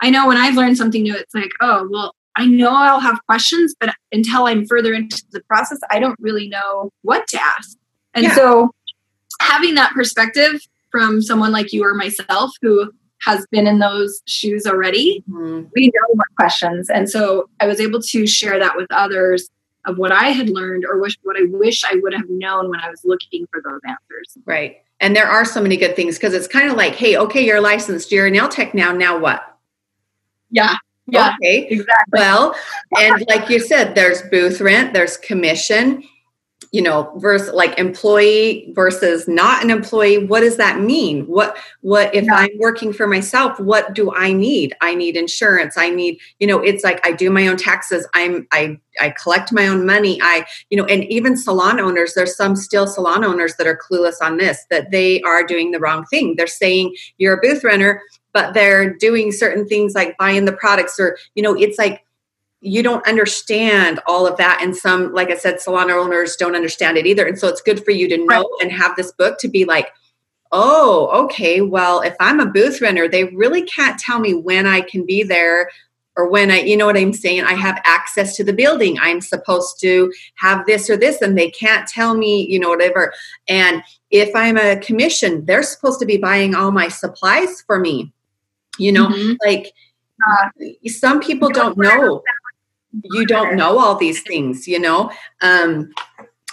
I 0.00 0.08
know 0.08 0.26
when 0.26 0.38
I've 0.38 0.54
learned 0.54 0.78
something 0.78 1.02
new, 1.02 1.14
it's 1.14 1.34
like, 1.34 1.50
oh, 1.60 1.86
well, 1.90 2.14
I 2.36 2.46
know 2.46 2.70
I'll 2.72 3.00
have 3.00 3.20
questions, 3.26 3.74
but 3.78 3.94
until 4.12 4.46
I'm 4.46 4.66
further 4.66 4.94
into 4.94 5.22
the 5.30 5.42
process, 5.42 5.78
I 5.90 5.98
don't 5.98 6.18
really 6.20 6.48
know 6.48 6.90
what 7.02 7.26
to 7.28 7.40
ask. 7.42 7.76
And 8.14 8.24
yeah. 8.24 8.34
so 8.34 8.70
having 9.40 9.74
that 9.74 9.92
perspective 9.92 10.66
from 10.90 11.22
someone 11.22 11.52
like 11.52 11.72
you 11.72 11.84
or 11.84 11.94
myself 11.94 12.52
who 12.62 12.90
has 13.22 13.46
been 13.50 13.66
in 13.66 13.78
those 13.78 14.22
shoes 14.26 14.66
already, 14.66 15.22
mm-hmm. 15.28 15.68
we 15.74 15.86
know 15.86 16.14
what 16.14 16.26
questions. 16.36 16.88
And 16.88 17.08
so 17.08 17.48
I 17.60 17.66
was 17.66 17.80
able 17.80 18.00
to 18.00 18.26
share 18.26 18.58
that 18.58 18.76
with 18.76 18.86
others 18.90 19.50
of 19.86 19.98
what 19.98 20.12
I 20.12 20.28
had 20.28 20.48
learned 20.48 20.84
or 20.84 21.00
wish, 21.00 21.16
what 21.22 21.36
I 21.36 21.44
wish 21.44 21.84
I 21.84 21.96
would 22.02 22.14
have 22.14 22.28
known 22.28 22.70
when 22.70 22.80
I 22.80 22.90
was 22.90 23.02
looking 23.04 23.46
for 23.50 23.62
those 23.62 23.80
answers. 23.86 24.38
Right. 24.44 24.82
And 25.00 25.16
there 25.16 25.26
are 25.26 25.44
so 25.44 25.62
many 25.62 25.76
good 25.76 25.96
things 25.96 26.16
because 26.16 26.34
it's 26.34 26.46
kind 26.46 26.70
of 26.70 26.76
like, 26.76 26.94
hey, 26.94 27.16
okay, 27.16 27.44
you're 27.44 27.60
licensed, 27.60 28.12
you're 28.12 28.26
a 28.26 28.30
nail 28.30 28.48
tech 28.48 28.74
now. 28.74 28.92
Now 28.92 29.18
what? 29.18 29.56
Yeah. 30.50 30.74
Yeah. 31.06 31.34
Okay. 31.42 31.66
Exactly. 31.68 32.12
Well, 32.12 32.54
and 32.98 33.24
like 33.28 33.48
you 33.48 33.58
said, 33.58 33.94
there's 33.94 34.22
booth 34.22 34.60
rent, 34.60 34.92
there's 34.92 35.16
commission, 35.16 36.04
you 36.72 36.80
know 36.80 37.12
versus 37.16 37.52
like 37.52 37.76
employee 37.78 38.72
versus 38.74 39.26
not 39.26 39.64
an 39.64 39.70
employee 39.70 40.26
what 40.26 40.40
does 40.40 40.56
that 40.56 40.80
mean? 40.80 41.26
What 41.26 41.56
what 41.80 42.14
if 42.14 42.24
yeah. 42.24 42.34
i'm 42.34 42.58
working 42.58 42.92
for 42.92 43.06
myself 43.06 43.58
what 43.58 43.94
do 43.94 44.12
i 44.14 44.32
need? 44.32 44.74
I 44.80 44.94
need 44.94 45.16
insurance. 45.16 45.76
I 45.76 45.90
need 45.90 46.18
you 46.38 46.46
know 46.46 46.60
it's 46.60 46.84
like 46.84 47.04
i 47.06 47.12
do 47.12 47.30
my 47.30 47.46
own 47.48 47.56
taxes. 47.56 48.06
I'm 48.14 48.46
i 48.52 48.78
i 49.00 49.10
collect 49.10 49.52
my 49.52 49.66
own 49.66 49.84
money. 49.84 50.20
I 50.22 50.46
you 50.70 50.76
know 50.76 50.84
and 50.84 51.04
even 51.04 51.36
salon 51.36 51.80
owners 51.80 52.14
there's 52.14 52.36
some 52.36 52.54
still 52.54 52.86
salon 52.86 53.24
owners 53.24 53.56
that 53.56 53.66
are 53.66 53.78
clueless 53.78 54.16
on 54.22 54.36
this 54.36 54.64
that 54.70 54.90
they 54.90 55.20
are 55.22 55.44
doing 55.44 55.72
the 55.72 55.80
wrong 55.80 56.04
thing. 56.06 56.36
They're 56.36 56.46
saying 56.46 56.94
you're 57.18 57.34
a 57.34 57.40
booth 57.40 57.64
renter 57.64 58.02
but 58.32 58.54
they're 58.54 58.94
doing 58.94 59.32
certain 59.32 59.66
things 59.66 59.94
like 59.94 60.16
buying 60.16 60.44
the 60.44 60.52
products 60.52 61.00
or 61.00 61.18
you 61.34 61.42
know 61.42 61.54
it's 61.54 61.78
like 61.78 62.04
you 62.60 62.82
don't 62.82 63.06
understand 63.06 64.00
all 64.06 64.26
of 64.26 64.36
that. 64.36 64.60
And 64.62 64.76
some 64.76 65.12
like 65.12 65.30
i 65.30 65.36
said 65.36 65.60
salon 65.60 65.90
owners 65.90 66.36
don't 66.36 66.54
understand 66.54 66.96
it 66.96 67.06
either. 67.06 67.26
And 67.26 67.38
so 67.38 67.48
it's 67.48 67.62
good 67.62 67.84
for 67.84 67.90
you 67.90 68.08
to 68.08 68.18
know 68.18 68.24
right. 68.26 68.46
and 68.62 68.72
have 68.72 68.96
this 68.96 69.12
book 69.12 69.38
to 69.38 69.48
be 69.48 69.64
like 69.64 69.88
oh 70.52 71.08
okay 71.12 71.60
well 71.60 72.00
if 72.00 72.14
i'm 72.18 72.40
a 72.40 72.46
booth 72.46 72.80
renter 72.80 73.06
they 73.06 73.24
really 73.24 73.62
can't 73.62 74.00
tell 74.00 74.18
me 74.18 74.34
when 74.34 74.66
i 74.66 74.80
can 74.80 75.06
be 75.06 75.22
there 75.22 75.70
or 76.16 76.28
when 76.28 76.50
i 76.50 76.60
you 76.60 76.76
know 76.76 76.86
what 76.86 76.96
i'm 76.96 77.12
saying? 77.12 77.44
I 77.44 77.52
have 77.52 77.80
access 77.84 78.36
to 78.36 78.44
the 78.44 78.52
building. 78.52 78.98
I'm 79.00 79.20
supposed 79.20 79.80
to 79.80 80.12
have 80.34 80.66
this 80.66 80.90
or 80.90 80.96
this 80.96 81.22
and 81.22 81.38
they 81.38 81.50
can't 81.50 81.86
tell 81.86 82.14
me 82.16 82.46
you 82.46 82.58
know 82.58 82.68
whatever. 82.68 83.12
And 83.48 83.82
if 84.10 84.34
i'm 84.34 84.56
a 84.56 84.76
commission 84.78 85.44
they're 85.44 85.62
supposed 85.62 86.00
to 86.00 86.06
be 86.06 86.16
buying 86.16 86.54
all 86.54 86.72
my 86.72 86.88
supplies 86.88 87.62
for 87.62 87.78
me. 87.78 88.12
You 88.76 88.92
know 88.92 89.08
mm-hmm. 89.08 89.34
like 89.44 89.72
uh, 90.28 90.48
some 90.86 91.20
people 91.20 91.48
don't 91.48 91.78
know 91.78 92.22
you 93.04 93.26
don't 93.26 93.56
know 93.56 93.78
all 93.78 93.94
these 93.94 94.22
things 94.22 94.66
you 94.66 94.78
know? 94.78 95.10
Um 95.42 95.92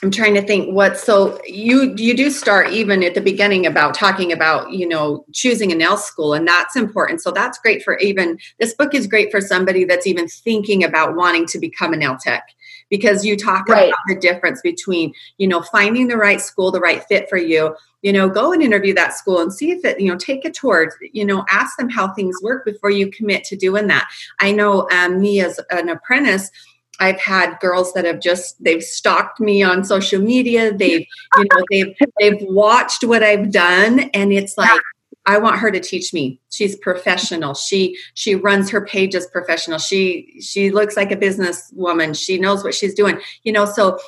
i'm 0.03 0.11
trying 0.11 0.35
to 0.35 0.43
think 0.43 0.75
what 0.75 0.95
so 0.95 1.39
you 1.47 1.95
you 1.97 2.15
do 2.15 2.29
start 2.29 2.69
even 2.69 3.03
at 3.03 3.15
the 3.15 3.21
beginning 3.21 3.65
about 3.65 3.95
talking 3.95 4.31
about 4.31 4.71
you 4.71 4.87
know 4.87 5.25
choosing 5.33 5.71
a 5.71 5.75
nail 5.75 5.97
school 5.97 6.35
and 6.35 6.47
that's 6.47 6.75
important. 6.75 7.21
So 7.21 7.31
that's 7.31 7.57
great 7.57 7.81
for 7.83 7.97
even 7.97 8.37
this 8.59 8.75
book 8.75 8.93
is 8.93 9.07
great 9.07 9.31
for 9.31 9.41
somebody 9.41 9.85
that's 9.85 10.05
even 10.05 10.27
thinking 10.27 10.83
about 10.83 11.15
wanting 11.15 11.47
to 11.47 11.59
become 11.59 11.93
a 11.93 11.97
nail 11.97 12.15
tech 12.15 12.47
because 12.89 13.25
you 13.25 13.35
talk 13.35 13.67
right. 13.67 13.89
about 13.89 13.99
the 14.07 14.15
difference 14.15 14.61
between 14.61 15.13
you 15.37 15.47
know 15.47 15.61
finding 15.61 16.07
the 16.07 16.17
right 16.17 16.41
school 16.41 16.71
the 16.71 16.79
right 16.79 17.03
fit 17.05 17.29
for 17.29 17.37
you 17.37 17.75
you 18.01 18.13
know 18.13 18.29
go 18.29 18.53
and 18.53 18.61
interview 18.61 18.93
that 18.93 19.13
school 19.13 19.39
and 19.39 19.53
see 19.53 19.71
if 19.71 19.83
it 19.83 19.99
you 19.99 20.09
know 20.09 20.17
take 20.17 20.45
a 20.45 20.51
tour 20.51 20.91
you 21.13 21.25
know 21.25 21.45
ask 21.49 21.77
them 21.77 21.89
how 21.89 22.13
things 22.13 22.35
work 22.41 22.65
before 22.65 22.89
you 22.89 23.09
commit 23.11 23.43
to 23.43 23.55
doing 23.55 23.87
that 23.87 24.09
i 24.39 24.51
know 24.51 24.87
um, 24.91 25.19
me 25.19 25.41
as 25.41 25.59
an 25.71 25.89
apprentice 25.89 26.51
I've 26.99 27.19
had 27.19 27.59
girls 27.59 27.93
that 27.93 28.05
have 28.05 28.19
just 28.19 28.61
they've 28.63 28.81
stalked 28.81 29.39
me 29.39 29.61
on 29.61 29.83
social 29.83 30.21
media. 30.21 30.73
They've 30.73 31.05
you 31.37 31.43
know 31.43 31.63
they've 31.69 31.95
they've 32.19 32.41
watched 32.49 33.03
what 33.03 33.21
I've 33.21 33.51
done, 33.51 34.09
and 34.15 34.33
it's 34.33 34.57
like 34.57 34.81
I 35.27 35.37
want 35.37 35.59
her 35.59 35.69
to 35.69 35.79
teach 35.79 36.13
me. 36.13 36.39
She's 36.49 36.75
professional. 36.77 37.53
She 37.53 37.97
she 38.13 38.33
runs 38.33 38.69
her 38.69 38.85
pages 38.85 39.27
professional. 39.27 39.77
She 39.77 40.39
she 40.41 40.71
looks 40.71 40.97
like 40.97 41.11
a 41.11 41.17
businesswoman. 41.17 42.17
She 42.17 42.39
knows 42.39 42.63
what 42.63 42.73
she's 42.73 42.95
doing. 42.95 43.19
You 43.43 43.51
know, 43.51 43.65
so 43.65 43.99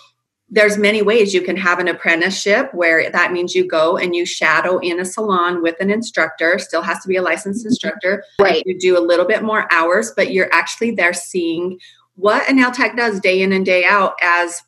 there's 0.49 0.77
many 0.77 1.01
ways 1.01 1.33
you 1.33 1.41
can 1.41 1.57
have 1.57 1.79
an 1.79 1.87
apprenticeship 1.87 2.73
where 2.73 3.11
that 3.11 3.31
means 3.31 3.53
you 3.53 3.67
go 3.67 3.97
and 3.97 4.15
you 4.15 4.25
shadow 4.25 4.79
in 4.79 4.99
a 4.99 5.05
salon 5.05 5.61
with 5.61 5.79
an 5.79 5.91
instructor 5.91 6.57
still 6.57 6.81
has 6.81 6.99
to 7.01 7.07
be 7.07 7.17
a 7.17 7.21
licensed 7.21 7.61
mm-hmm. 7.61 7.67
instructor 7.67 8.23
right 8.41 8.63
you 8.65 8.79
do 8.79 8.97
a 8.97 8.99
little 8.99 9.25
bit 9.25 9.43
more 9.43 9.71
hours 9.71 10.11
but 10.15 10.31
you're 10.31 10.51
actually 10.51 10.89
there 10.89 11.13
seeing 11.13 11.77
what 12.15 12.49
a 12.49 12.53
nail 12.53 12.71
tech 12.71 12.97
does 12.97 13.19
day 13.19 13.43
in 13.43 13.53
and 13.53 13.65
day 13.65 13.85
out 13.85 14.13
as 14.21 14.63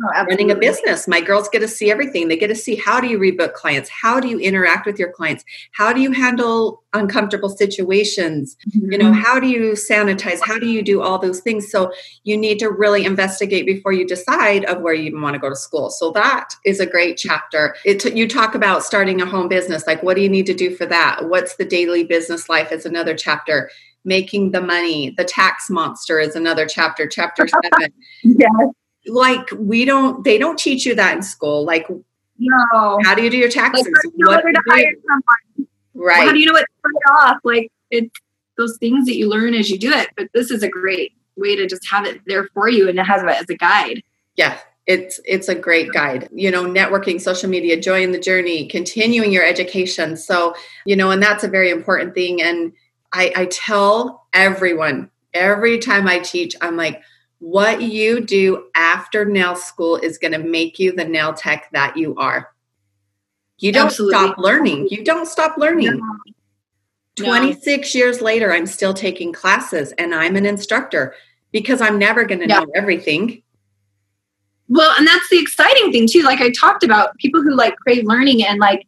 Oh, 0.00 0.24
running 0.26 0.52
a 0.52 0.54
business. 0.54 1.08
My 1.08 1.20
girls 1.20 1.48
get 1.48 1.58
to 1.58 1.66
see 1.66 1.90
everything. 1.90 2.28
They 2.28 2.36
get 2.36 2.46
to 2.48 2.54
see 2.54 2.76
how 2.76 3.00
do 3.00 3.08
you 3.08 3.18
rebook 3.18 3.54
clients? 3.54 3.90
How 3.90 4.20
do 4.20 4.28
you 4.28 4.38
interact 4.38 4.86
with 4.86 4.96
your 4.96 5.10
clients? 5.10 5.44
How 5.72 5.92
do 5.92 6.00
you 6.00 6.12
handle 6.12 6.84
uncomfortable 6.92 7.48
situations? 7.48 8.56
Mm-hmm. 8.68 8.92
You 8.92 8.98
know, 8.98 9.10
mm-hmm. 9.10 9.20
how 9.20 9.40
do 9.40 9.48
you 9.48 9.72
sanitize? 9.72 10.38
How 10.40 10.56
do 10.56 10.68
you 10.68 10.82
do 10.82 11.02
all 11.02 11.18
those 11.18 11.40
things? 11.40 11.68
So 11.68 11.90
you 12.22 12.36
need 12.36 12.60
to 12.60 12.70
really 12.70 13.04
investigate 13.04 13.66
before 13.66 13.92
you 13.92 14.06
decide 14.06 14.64
of 14.66 14.82
where 14.82 14.94
you 14.94 15.02
even 15.04 15.20
want 15.20 15.34
to 15.34 15.40
go 15.40 15.48
to 15.48 15.56
school. 15.56 15.90
So 15.90 16.12
that 16.12 16.50
is 16.64 16.78
a 16.78 16.86
great 16.86 17.16
chapter. 17.16 17.74
It 17.84 18.04
you 18.14 18.28
talk 18.28 18.54
about 18.54 18.84
starting 18.84 19.20
a 19.20 19.26
home 19.26 19.48
business. 19.48 19.84
Like 19.84 20.04
what 20.04 20.14
do 20.14 20.22
you 20.22 20.28
need 20.28 20.46
to 20.46 20.54
do 20.54 20.76
for 20.76 20.86
that? 20.86 21.28
What's 21.28 21.56
the 21.56 21.64
daily 21.64 22.04
business 22.04 22.48
life 22.48 22.70
is 22.70 22.86
another 22.86 23.16
chapter 23.16 23.68
making 24.04 24.52
the 24.52 24.60
money 24.60 25.10
the 25.18 25.24
tax 25.24 25.68
monster 25.68 26.20
is 26.20 26.36
another 26.36 26.66
chapter 26.66 27.06
chapter 27.06 27.48
seven 27.62 27.92
yes 28.22 28.77
like 29.08 29.48
we 29.56 29.84
don't 29.84 30.24
they 30.24 30.38
don't 30.38 30.58
teach 30.58 30.86
you 30.86 30.94
that 30.94 31.16
in 31.16 31.22
school. 31.22 31.64
Like 31.64 31.88
no. 32.38 32.98
how 33.04 33.14
do 33.14 33.22
you 33.22 33.30
do 33.30 33.36
your 33.36 33.50
taxes? 33.50 33.84
Like, 33.84 33.94
what 33.94 34.42
do 34.42 34.48
you 34.48 35.68
right 35.94 36.26
how 36.26 36.32
do 36.32 36.38
you 36.38 36.46
know 36.46 36.52
what 36.52 36.60
to 36.60 36.66
put 36.82 37.12
off? 37.20 37.38
Like 37.44 37.72
it's 37.90 38.10
those 38.56 38.76
things 38.78 39.06
that 39.06 39.16
you 39.16 39.28
learn 39.28 39.54
as 39.54 39.70
you 39.70 39.78
do 39.78 39.90
it 39.90 40.08
but 40.16 40.28
this 40.34 40.50
is 40.50 40.62
a 40.62 40.68
great 40.68 41.12
way 41.36 41.54
to 41.54 41.66
just 41.66 41.88
have 41.88 42.04
it 42.04 42.20
there 42.26 42.48
for 42.52 42.68
you 42.68 42.88
and 42.88 42.96
to 42.96 43.04
have 43.04 43.22
it 43.24 43.30
as 43.30 43.48
a 43.48 43.56
guide. 43.56 44.02
Yeah 44.36 44.58
it's 44.86 45.20
it's 45.26 45.48
a 45.48 45.54
great 45.54 45.92
guide. 45.92 46.28
You 46.32 46.50
know 46.50 46.64
networking 46.64 47.20
social 47.20 47.50
media 47.50 47.80
join 47.80 48.12
the 48.12 48.18
journey 48.18 48.66
continuing 48.66 49.32
your 49.32 49.44
education. 49.44 50.16
So 50.16 50.54
you 50.86 50.96
know 50.96 51.10
and 51.10 51.22
that's 51.22 51.44
a 51.44 51.48
very 51.48 51.70
important 51.70 52.14
thing. 52.14 52.42
And 52.42 52.72
i 53.12 53.32
i 53.36 53.46
tell 53.46 54.26
everyone 54.32 55.10
every 55.34 55.78
time 55.78 56.06
i 56.06 56.18
teach 56.18 56.54
i'm 56.60 56.76
like 56.76 57.02
what 57.40 57.82
you 57.82 58.20
do 58.20 58.66
after 58.74 59.24
nail 59.24 59.54
school 59.54 59.96
is 59.96 60.18
going 60.18 60.32
to 60.32 60.38
make 60.38 60.78
you 60.78 60.92
the 60.92 61.04
nail 61.04 61.32
tech 61.32 61.68
that 61.72 61.96
you 61.96 62.14
are. 62.16 62.50
You 63.58 63.72
don't 63.72 63.86
Absolutely. 63.86 64.18
stop 64.18 64.38
learning. 64.38 64.88
You 64.90 65.04
don't 65.04 65.26
stop 65.26 65.56
learning. 65.56 65.98
No. 65.98 66.16
26 67.24 67.94
no. 67.94 67.98
years 67.98 68.20
later, 68.20 68.52
I'm 68.52 68.66
still 68.66 68.94
taking 68.94 69.32
classes 69.32 69.92
and 69.92 70.14
I'm 70.14 70.36
an 70.36 70.46
instructor 70.46 71.14
because 71.52 71.80
I'm 71.80 71.98
never 71.98 72.24
going 72.24 72.40
to 72.40 72.48
yeah. 72.48 72.60
know 72.60 72.66
everything. 72.74 73.42
Well, 74.68 74.94
and 74.96 75.06
that's 75.06 75.28
the 75.30 75.40
exciting 75.40 75.90
thing 75.92 76.06
too. 76.06 76.22
Like 76.22 76.40
I 76.40 76.50
talked 76.50 76.84
about, 76.84 77.16
people 77.16 77.42
who 77.42 77.54
like 77.54 77.76
crave 77.76 78.04
learning 78.04 78.44
and 78.44 78.60
like 78.60 78.86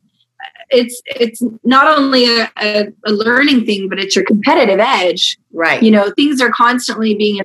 it's 0.70 1.02
it's 1.06 1.42
not 1.64 1.99
only 1.99 2.25
a, 2.25 2.50
a, 2.59 2.88
a, 3.04 3.12
learning 3.12 3.66
thing, 3.66 3.88
but 3.88 3.99
it's 3.99 4.14
your 4.14 4.25
competitive 4.25 4.78
edge. 4.78 5.38
Right. 5.52 5.82
You 5.82 5.90
know, 5.90 6.11
things 6.12 6.40
are 6.40 6.50
constantly 6.50 7.14
being 7.14 7.40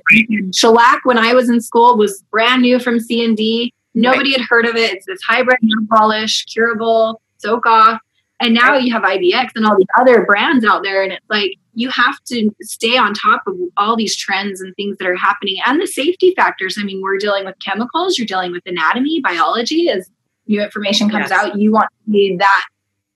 shellac 0.54 1.04
when 1.04 1.18
I 1.18 1.34
was 1.34 1.50
in 1.50 1.60
school 1.60 1.96
was 1.96 2.22
brand 2.30 2.62
new 2.62 2.78
from 2.78 2.98
CND. 2.98 3.70
Nobody 3.94 4.30
right. 4.30 4.40
had 4.40 4.46
heard 4.48 4.66
of 4.66 4.76
it. 4.76 4.92
It's 4.92 5.06
this 5.06 5.20
hybrid 5.26 5.58
nail 5.62 5.86
polish, 5.90 6.44
curable, 6.46 7.20
soak 7.38 7.66
off. 7.66 8.00
And 8.38 8.54
now 8.54 8.72
right. 8.72 8.82
you 8.82 8.92
have 8.92 9.02
IBX 9.02 9.48
and 9.56 9.64
all 9.64 9.76
these 9.76 9.86
other 9.98 10.24
brands 10.24 10.64
out 10.64 10.82
there. 10.82 11.02
And 11.02 11.12
it's 11.12 11.24
like 11.30 11.52
you 11.74 11.90
have 11.90 12.22
to 12.24 12.50
stay 12.62 12.96
on 12.96 13.14
top 13.14 13.42
of 13.46 13.54
all 13.76 13.96
these 13.96 14.14
trends 14.14 14.60
and 14.60 14.74
things 14.76 14.98
that 14.98 15.08
are 15.08 15.16
happening 15.16 15.56
and 15.66 15.80
the 15.80 15.86
safety 15.86 16.34
factors. 16.36 16.76
I 16.78 16.84
mean, 16.84 17.00
we're 17.00 17.18
dealing 17.18 17.44
with 17.44 17.56
chemicals, 17.64 18.18
you're 18.18 18.26
dealing 18.26 18.52
with 18.52 18.62
anatomy, 18.66 19.20
biology 19.20 19.88
as 19.88 20.10
new 20.46 20.62
information 20.62 21.08
comes 21.08 21.30
yes. 21.30 21.32
out. 21.32 21.58
You 21.58 21.72
want 21.72 21.88
to 22.04 22.10
be 22.10 22.36
that 22.38 22.66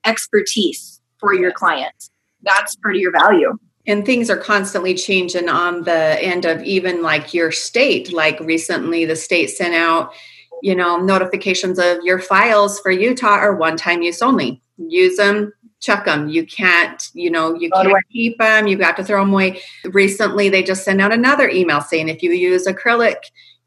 expertise 0.04 1.00
for 1.18 1.34
your 1.34 1.52
clients. 1.52 2.10
That's 2.42 2.76
part 2.76 2.96
of 2.96 3.00
your 3.00 3.12
value. 3.12 3.58
And 3.86 4.04
things 4.04 4.30
are 4.30 4.36
constantly 4.36 4.94
changing 4.94 5.48
on 5.48 5.84
the 5.84 6.22
end 6.22 6.44
of 6.44 6.62
even 6.62 7.02
like 7.02 7.34
your 7.34 7.50
state. 7.50 8.12
Like 8.12 8.38
recently, 8.40 9.04
the 9.04 9.16
state 9.16 9.48
sent 9.48 9.74
out, 9.74 10.12
you 10.62 10.74
know, 10.74 10.98
notifications 10.98 11.78
of 11.78 11.98
your 12.02 12.18
files 12.18 12.78
for 12.80 12.90
Utah 12.90 13.28
are 13.28 13.56
one 13.56 13.76
time 13.76 14.02
use 14.02 14.22
only. 14.22 14.62
Use 14.76 15.16
them, 15.16 15.52
chuck 15.80 16.04
them. 16.04 16.28
You 16.28 16.46
can't, 16.46 17.08
you 17.14 17.30
know, 17.30 17.54
you 17.54 17.70
can't 17.70 18.04
keep 18.12 18.38
them. 18.38 18.66
You've 18.66 18.80
got 18.80 18.96
to 18.96 19.04
throw 19.04 19.22
them 19.22 19.32
away. 19.32 19.60
Recently, 19.86 20.48
they 20.48 20.62
just 20.62 20.84
sent 20.84 21.00
out 21.00 21.12
another 21.12 21.48
email 21.48 21.80
saying 21.80 22.08
if 22.08 22.22
you 22.22 22.32
use 22.32 22.66
acrylic 22.66 23.16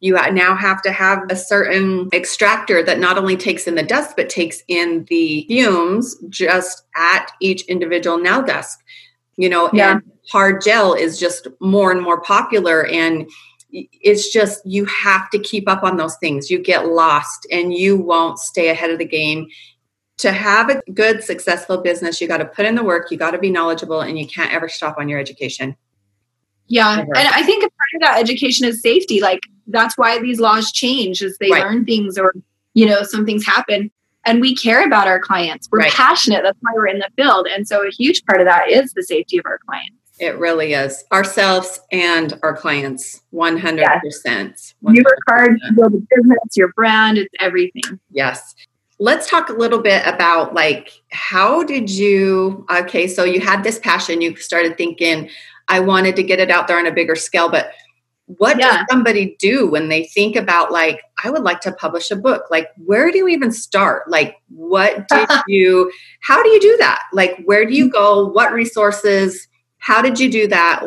you 0.04 0.14
now 0.34 0.54
have 0.54 0.82
to 0.82 0.92
have 0.92 1.20
a 1.30 1.36
certain 1.36 2.10
extractor 2.12 2.84
that 2.84 3.00
not 3.00 3.18
only 3.18 3.38
takes 3.38 3.68
in 3.68 3.76
the 3.76 3.84
dust 3.84 4.16
but 4.18 4.30
takes 4.30 4.62
in 4.68 5.06
the 5.10 5.46
fumes 5.48 6.18
just 6.30 6.84
at 6.98 7.32
each 7.40 7.62
individual 7.64 8.18
nail 8.18 8.42
desk 8.42 8.80
you 9.38 9.50
know, 9.50 9.70
Yeah. 9.74 9.94
and 9.94 10.02
hard 10.32 10.62
gel 10.64 10.94
is 10.94 11.20
just 11.20 11.48
more 11.60 11.92
and 11.92 12.02
more 12.02 12.22
popular. 12.22 12.86
And 12.86 13.30
it's 13.72 14.32
just, 14.32 14.66
you 14.66 14.86
have 14.86 15.30
to 15.32 15.40
keep 15.40 15.68
up 15.68 15.84
on 15.84 15.98
those 15.98 16.16
things. 16.18 16.52
You 16.52 16.60
get 16.60 16.88
lost 16.88 17.48
and 17.52 17.74
you 17.74 17.98
won't 17.98 18.38
stay 18.40 18.70
ahead 18.70 18.92
of 18.92 19.00
the 19.00 19.06
game. 19.06 19.48
To 20.20 20.32
have 20.32 20.70
a 20.70 20.80
good, 20.94 21.24
successful 21.24 21.78
business, 21.80 22.22
you 22.22 22.28
got 22.28 22.38
to 22.38 22.46
put 22.46 22.66
in 22.66 22.76
the 22.76 22.84
work, 22.84 23.10
you 23.10 23.18
got 23.18 23.32
to 23.32 23.40
be 23.40 23.50
knowledgeable, 23.50 24.02
and 24.02 24.18
you 24.18 24.28
can't 24.28 24.54
ever 24.54 24.70
stop 24.70 24.98
on 25.00 25.10
your 25.10 25.20
education. 25.20 25.76
Yeah. 26.68 26.98
Never. 26.98 27.18
And 27.18 27.28
I 27.28 27.42
think 27.42 27.64
a 27.64 27.68
part 27.68 27.90
of 27.96 28.02
that 28.02 28.20
education 28.20 28.68
is 28.68 28.80
safety. 28.82 29.20
Like 29.20 29.42
that's 29.68 29.98
why 29.98 30.20
these 30.20 30.40
laws 30.40 30.72
change 30.72 31.22
as 31.22 31.38
they 31.40 31.50
Right. 31.50 31.64
learn 31.64 31.86
things 31.86 32.18
or, 32.18 32.34
you 32.74 32.86
know, 32.86 33.04
some 33.04 33.26
things 33.26 33.46
happen. 33.46 33.92
And 34.26 34.40
we 34.40 34.56
care 34.56 34.86
about 34.86 35.08
our 35.08 35.20
clients. 35.20 35.68
We're 35.72 35.80
Right. 35.80 35.92
passionate. 35.92 36.44
That's 36.44 36.58
why 36.62 36.72
we're 36.74 36.88
in 36.88 37.00
the 37.00 37.10
field. 37.18 37.48
And 37.48 37.68
so 37.68 37.86
a 37.86 37.90
huge 37.90 38.24
part 38.26 38.40
of 38.40 38.48
that 38.48 38.70
is 38.70 38.94
the 38.94 39.04
safety 39.04 39.38
of 39.38 39.46
our 39.46 39.60
clients. 39.66 39.98
It 40.20 40.38
really 40.38 40.74
is. 40.74 41.04
Ourselves 41.12 41.80
and 41.92 42.40
our 42.44 42.56
clients, 42.56 43.22
100%. 43.32 44.74
You 44.88 45.04
work 45.04 45.20
hard 45.28 45.60
to 45.68 45.74
build 45.74 45.94
a 45.96 45.98
business, 46.16 46.40
your 46.56 46.72
brand, 46.74 47.18
it's 47.18 47.34
everything. 47.40 48.00
Yes. 48.12 48.56
Let's 49.00 49.30
talk 49.30 49.50
a 49.50 49.54
little 49.54 49.80
bit 49.80 50.04
about 50.06 50.54
like 50.54 50.92
how 51.12 51.64
did 51.64 51.90
you 51.90 52.66
okay, 52.70 53.08
so 53.08 53.24
you 53.24 53.42
had 53.42 53.64
this 53.64 53.80
passion, 53.80 54.22
you 54.22 54.36
started 54.36 54.78
thinking 54.78 55.30
I 55.68 55.80
wanted 55.80 56.16
to 56.18 56.24
get 56.24 56.40
it 56.40 56.52
out 56.52 56.68
there 56.68 56.78
on 56.78 56.86
a 56.86 56.92
bigger 56.92 57.16
scale, 57.16 57.50
but 57.50 57.72
what 58.28 58.58
Yeah. 58.58 58.78
does 58.78 58.86
somebody 58.90 59.36
do 59.40 59.70
when 59.70 59.90
they 59.90 60.06
think 60.06 60.36
about 60.36 60.72
like 60.72 61.02
I 61.24 61.30
would 61.30 61.44
like 61.44 61.60
to 61.62 61.72
publish 61.72 62.10
a 62.12 62.16
book? 62.16 62.46
Like 62.50 62.70
where 62.78 63.12
do 63.12 63.18
you 63.18 63.28
even 63.28 63.52
start? 63.52 64.10
Like 64.10 64.38
what 64.50 65.08
did 65.10 65.30
you 65.48 65.92
how 66.22 66.42
do 66.42 66.50
you 66.50 66.60
do 66.60 66.78
that? 66.78 67.02
Like 67.14 67.38
where 67.46 67.66
do 67.66 67.74
you 67.74 67.90
go? 67.90 68.26
What 68.28 68.54
resources? 68.54 69.48
How 69.78 70.02
did 70.02 70.20
you 70.20 70.32
do 70.32 70.48
that? 70.48 70.84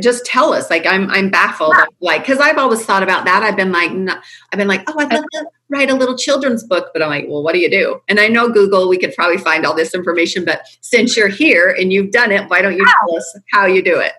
Just 0.00 0.26
tell 0.26 0.52
us. 0.52 0.68
Like 0.68 0.84
I'm 0.86 1.10
I'm 1.10 1.30
baffled. 1.30 1.74
Like 2.00 2.26
cuz 2.26 2.38
I've 2.38 2.58
always 2.58 2.84
thought 2.84 3.02
about 3.02 3.24
that. 3.24 3.42
I've 3.42 3.56
been 3.56 3.72
like 3.72 3.92
no, 3.92 4.14
I've 4.52 4.58
been 4.58 4.68
like, 4.68 4.82
"Oh, 4.88 4.98
I'd 4.98 5.10
love 5.12 5.24
to 5.32 5.46
write 5.70 5.90
a 5.90 5.94
little 5.94 6.16
children's 6.16 6.62
book, 6.62 6.90
but 6.92 7.02
I'm 7.02 7.08
like, 7.08 7.24
well, 7.28 7.42
what 7.42 7.52
do 7.54 7.58
you 7.58 7.70
do? 7.70 8.00
And 8.08 8.20
I 8.20 8.28
know 8.28 8.48
Google, 8.48 8.88
we 8.88 8.98
could 8.98 9.14
probably 9.14 9.38
find 9.38 9.64
all 9.66 9.74
this 9.74 9.94
information, 9.94 10.44
but 10.44 10.60
since 10.80 11.16
you're 11.16 11.26
here 11.28 11.74
and 11.76 11.92
you've 11.92 12.12
done 12.12 12.30
it, 12.30 12.48
why 12.48 12.62
don't 12.62 12.76
you 12.76 12.84
tell 12.84 13.16
us 13.16 13.38
how 13.50 13.66
you 13.66 13.82
do 13.82 13.98
it? 13.98 14.12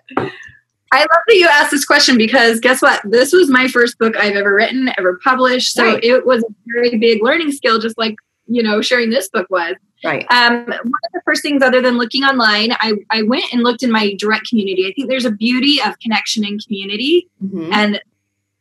I 0.92 1.00
love 1.00 1.08
that 1.26 1.36
you 1.36 1.46
asked 1.46 1.70
this 1.70 1.84
question 1.84 2.16
because 2.16 2.60
guess 2.60 2.80
what? 2.82 3.00
This 3.04 3.32
was 3.32 3.50
my 3.50 3.68
first 3.68 3.98
book 3.98 4.16
I've 4.16 4.34
ever 4.36 4.54
written, 4.54 4.90
ever 4.96 5.18
published. 5.22 5.74
So 5.74 5.84
Right. 5.84 6.02
it 6.04 6.24
was 6.26 6.42
a 6.42 6.46
very 6.66 6.96
big 6.96 7.22
learning 7.22 7.52
skill, 7.52 7.78
just 7.78 7.98
like, 7.98 8.16
you 8.46 8.62
know, 8.62 8.80
sharing 8.80 9.10
this 9.10 9.28
book 9.28 9.46
was. 9.50 9.74
Right. 10.04 10.24
Um, 10.30 10.64
one 10.66 10.74
of 10.74 11.12
the 11.12 11.20
first 11.24 11.42
things, 11.42 11.62
other 11.62 11.82
than 11.82 11.98
looking 11.98 12.22
online, 12.24 12.72
I, 12.80 12.94
I 13.10 13.22
went 13.22 13.44
and 13.52 13.62
looked 13.62 13.82
in 13.82 13.90
my 13.90 14.14
direct 14.14 14.48
community. 14.48 14.86
I 14.86 14.92
think 14.94 15.08
there's 15.08 15.24
a 15.24 15.30
beauty 15.32 15.80
of 15.84 15.98
connection 15.98 16.44
and 16.44 16.64
community, 16.64 17.28
Mhm. 17.44 17.72
and 17.72 18.00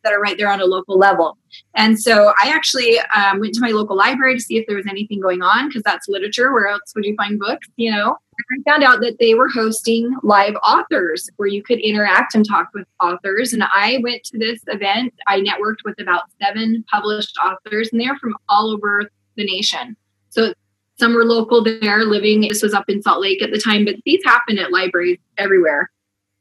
that 0.04 0.14
are 0.14 0.20
right 0.22 0.38
there 0.38 0.50
on 0.50 0.62
a 0.62 0.66
local 0.66 0.98
level. 0.98 1.38
And 1.76 2.00
so 2.00 2.34
I 2.42 2.50
actually 2.50 2.98
um, 3.16 3.40
went 3.40 3.54
to 3.56 3.62
my 3.62 3.70
local 3.72 3.96
library 3.96 4.36
to 4.36 4.42
see 4.42 4.58
if 4.58 4.66
there 4.68 4.76
was 4.78 4.88
anything 4.88 5.20
going 5.20 5.42
on 5.42 5.68
because 5.68 5.84
that's 5.84 6.08
literature. 6.08 6.52
Where 6.54 6.68
else 6.68 6.94
would 6.96 7.04
you 7.06 7.16
find 7.16 7.38
books? 7.40 7.68
You 7.78 7.92
know, 7.92 8.18
I 8.40 8.72
found 8.72 8.84
out 8.84 9.02
that 9.02 9.18
they 9.20 9.34
were 9.34 9.50
hosting 9.50 10.16
live 10.24 10.56
authors 10.64 11.30
where 11.38 11.48
you 11.48 11.64
could 11.64 11.80
interact 11.80 12.36
and 12.36 12.48
talk 12.48 12.70
with 12.74 12.88
authors. 13.02 13.54
And 13.54 13.64
I 13.64 14.00
went 14.04 14.24
to 14.26 14.38
this 14.38 14.62
event. 14.68 15.14
I 15.28 15.42
networked 15.42 15.84
with 15.84 16.00
about 16.00 16.24
seven 16.42 16.86
published 16.92 17.38
authors, 17.44 17.90
and 17.92 18.00
they're 18.00 18.18
from 18.18 18.36
all 18.48 18.70
over 18.70 19.10
the 19.36 19.46
nation. 19.46 19.96
So 20.30 20.54
some 21.00 21.14
were 21.14 21.26
local 21.26 21.64
there 21.64 22.06
living. 22.06 22.42
This 22.42 22.62
was 22.62 22.74
up 22.74 22.86
in 22.90 23.02
Salt 23.02 23.22
Lake 23.22 23.42
at 23.42 23.52
the 23.52 23.60
time, 23.60 23.86
but 23.86 23.96
these 24.06 24.24
happen 24.24 24.58
at 24.58 24.72
libraries 24.72 25.20
everywhere. 25.38 25.92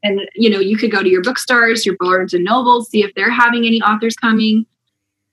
And 0.03 0.21
you 0.35 0.49
know, 0.49 0.61
you 0.61 0.77
could 0.77 0.91
go 0.91 1.03
to 1.03 1.09
your 1.09 1.23
bookstores, 1.23 1.85
your 1.85 1.97
Barnes 1.99 2.35
and 2.35 2.45
Nobles, 2.45 2.91
see 2.91 3.03
if 3.03 3.15
they're 3.15 3.31
having 3.31 3.67
any 3.67 3.81
authors 3.83 4.17
coming. 4.17 4.67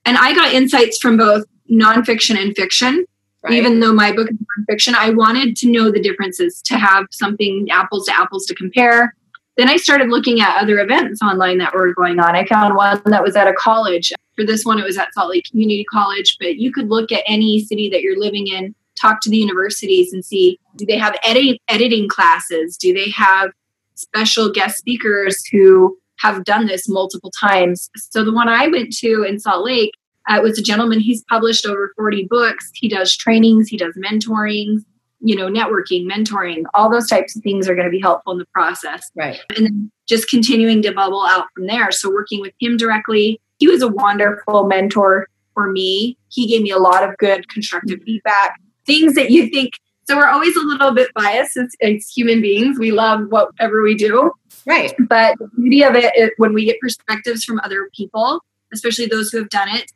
And 0.04 0.18
I 0.18 0.34
got 0.34 0.52
insights 0.52 0.98
from 0.98 1.16
both 1.16 1.44
nonfiction 1.70 2.36
and 2.36 2.54
fiction. 2.56 3.06
Right. 3.44 3.54
Even 3.54 3.80
though 3.80 3.92
my 3.92 4.10
book 4.10 4.30
is 4.30 4.38
nonfiction, 4.58 4.94
I 4.94 5.10
wanted 5.10 5.54
to 5.58 5.70
know 5.70 5.90
the 5.90 6.00
differences 6.00 6.62
to 6.62 6.78
have 6.78 7.06
something 7.10 7.68
apples 7.70 8.06
to 8.06 8.18
apples 8.18 8.46
to 8.46 8.54
compare. 8.54 9.14
Then 9.58 9.68
I 9.68 9.76
started 9.76 10.08
looking 10.08 10.40
at 10.40 10.60
other 10.60 10.78
events 10.78 11.20
online 11.20 11.58
that 11.58 11.74
were 11.74 11.92
going 11.92 12.18
on. 12.18 12.34
I 12.34 12.46
found 12.46 12.74
one 12.74 13.02
that 13.04 13.22
was 13.22 13.36
at 13.36 13.46
a 13.46 13.52
college. 13.52 14.12
For 14.34 14.44
this 14.44 14.64
one, 14.64 14.78
it 14.78 14.84
was 14.84 14.96
at 14.96 15.12
Salt 15.12 15.28
Lake 15.28 15.44
Community 15.48 15.84
College, 15.84 16.38
but 16.40 16.56
you 16.56 16.72
could 16.72 16.88
look 16.88 17.12
at 17.12 17.22
any 17.26 17.62
city 17.62 17.90
that 17.90 18.00
you're 18.00 18.18
living 18.18 18.48
in, 18.48 18.74
talk 18.98 19.20
to 19.20 19.30
the 19.30 19.36
universities 19.36 20.12
and 20.12 20.24
see 20.24 20.58
do 20.76 20.86
they 20.86 20.98
have 20.98 21.14
edit- 21.22 21.60
editing 21.68 22.08
classes? 22.08 22.76
Do 22.78 22.94
they 22.94 23.10
have 23.10 23.50
special 23.94 24.50
guest 24.50 24.78
speakers 24.78 25.44
who 25.46 25.98
have 26.18 26.44
done 26.44 26.66
this 26.66 26.88
multiple 26.88 27.30
times? 27.38 27.90
So 27.96 28.24
the 28.24 28.32
one 28.32 28.48
I 28.48 28.68
went 28.68 28.96
to 28.98 29.22
in 29.22 29.38
Salt 29.38 29.64
Lake, 29.64 29.92
uh, 30.28 30.40
was 30.42 30.58
a 30.58 30.62
gentleman. 30.62 31.00
He's 31.00 31.22
published 31.24 31.66
over 31.66 31.92
40 31.96 32.26
books. 32.28 32.70
He 32.74 32.88
does 32.88 33.14
trainings, 33.16 33.68
he 33.68 33.76
does 33.76 33.94
mentoring, 33.96 34.78
you 35.20 35.36
know, 35.36 35.48
networking, 35.48 36.06
mentoring, 36.06 36.64
all 36.74 36.90
those 36.90 37.08
types 37.08 37.36
of 37.36 37.42
things 37.42 37.68
are 37.68 37.74
going 37.74 37.86
to 37.86 37.90
be 37.90 38.00
helpful 38.00 38.32
in 38.32 38.38
the 38.38 38.46
process. 38.52 39.10
right. 39.16 39.38
And 39.56 39.66
then 39.66 39.90
just 40.06 40.28
continuing 40.28 40.82
to 40.82 40.92
bubble 40.92 41.24
out 41.26 41.46
from 41.54 41.66
there. 41.66 41.90
So 41.92 42.10
working 42.10 42.40
with 42.40 42.52
him 42.60 42.76
directly, 42.76 43.40
he 43.58 43.66
was 43.68 43.80
a 43.82 43.88
wonderful 43.88 44.64
mentor 44.66 45.28
for 45.54 45.70
me. 45.70 46.18
He 46.28 46.46
gave 46.46 46.62
me 46.62 46.70
a 46.70 46.78
lot 46.78 47.08
of 47.08 47.16
good 47.18 47.48
constructive 47.48 48.00
feedback, 48.04 48.60
things 48.86 49.14
that 49.14 49.30
you 49.30 49.48
think. 49.48 49.74
So 50.06 50.16
we're 50.16 50.26
always 50.28 50.54
a 50.56 50.60
little 50.60 50.92
bit 50.92 51.08
biased 51.14 51.56
as, 51.56 51.74
as 51.80 52.06
human 52.08 52.42
beings. 52.42 52.78
We 52.78 52.90
love 52.90 53.20
whatever 53.30 53.82
we 53.82 53.94
do, 53.94 54.30
Right. 54.66 54.92
but 55.08 55.38
the 55.38 55.48
beauty 55.56 55.82
of 55.82 55.94
it 55.94 56.12
is 56.18 56.30
when 56.36 56.52
we 56.52 56.66
get 56.66 56.78
perspectives 56.80 57.44
from 57.44 57.60
other 57.64 57.88
people, 57.96 58.40
especially 58.74 59.06
those 59.06 59.30
who 59.30 59.38
have 59.38 59.48
done 59.48 59.68
it, 59.70 59.90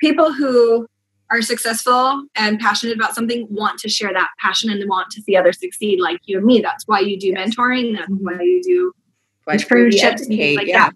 people 0.00 0.32
who 0.32 0.86
are 1.30 1.42
successful 1.42 2.24
and 2.36 2.58
passionate 2.58 2.96
about 2.96 3.14
something 3.14 3.46
want 3.50 3.78
to 3.80 3.88
share 3.88 4.12
that 4.12 4.30
passion 4.40 4.70
and 4.70 4.88
want 4.88 5.10
to 5.10 5.20
see 5.22 5.36
others 5.36 5.60
succeed 5.60 6.00
like 6.00 6.18
you 6.24 6.38
and 6.38 6.46
me. 6.46 6.60
That's 6.60 6.86
why 6.86 7.00
you 7.00 7.18
do 7.18 7.28
Yes. 7.28 7.50
mentoring. 7.54 7.96
That's 7.96 8.10
why 8.10 8.40
you 8.40 8.62
do 8.62 8.92
Like 9.46 9.60
internships 9.60 10.20
and 10.20 10.28
things 10.28 10.56
like 10.56 10.66
yeah. 10.66 10.86
that. 10.90 10.94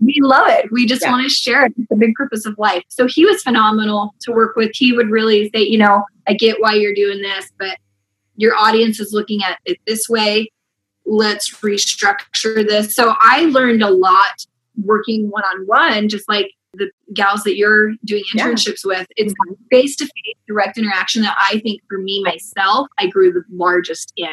We 0.00 0.18
love 0.20 0.46
it. 0.48 0.70
We 0.72 0.86
just 0.86 1.02
Yeah. 1.02 1.10
want 1.12 1.24
to 1.24 1.28
share 1.28 1.64
it. 1.66 1.72
It's 1.78 1.88
the 1.88 1.96
big 1.96 2.14
purpose 2.14 2.44
of 2.46 2.58
life. 2.58 2.82
So 2.88 3.06
he 3.06 3.24
was 3.24 3.42
phenomenal 3.42 4.14
to 4.22 4.32
work 4.32 4.56
with. 4.56 4.72
He 4.74 4.92
would 4.92 5.10
really 5.10 5.50
say, 5.54 5.62
you 5.62 5.78
know, 5.78 6.04
I 6.26 6.34
get 6.34 6.60
why 6.60 6.74
you're 6.74 6.94
doing 6.94 7.22
this, 7.22 7.50
but 7.58 7.78
your 8.36 8.54
audience 8.56 9.00
is 9.00 9.12
looking 9.12 9.42
at 9.42 9.58
it 9.64 9.78
this 9.86 10.08
way. 10.08 10.50
Let's 11.06 11.50
restructure 11.56 12.66
this. 12.66 12.94
So 12.94 13.14
I 13.20 13.44
learned 13.46 13.82
a 13.82 13.90
lot 13.90 14.46
working 14.82 15.30
one 15.30 15.44
on 15.44 15.66
one, 15.66 16.08
just 16.08 16.28
like 16.28 16.50
the 16.76 16.90
gals 17.12 17.42
that 17.44 17.56
you're 17.56 17.92
doing 18.04 18.22
Yeah. 18.34 18.46
internships 18.48 18.84
with. 18.84 19.06
It's 19.16 19.32
face 19.70 19.96
to 19.96 20.04
face 20.04 20.34
direct 20.46 20.78
interaction 20.78 21.22
that 21.22 21.36
I 21.38 21.60
think 21.60 21.80
for 21.88 21.98
me 21.98 22.22
myself, 22.22 22.88
I 22.98 23.06
grew 23.06 23.32
the 23.32 23.42
largest 23.52 24.12
in 24.16 24.28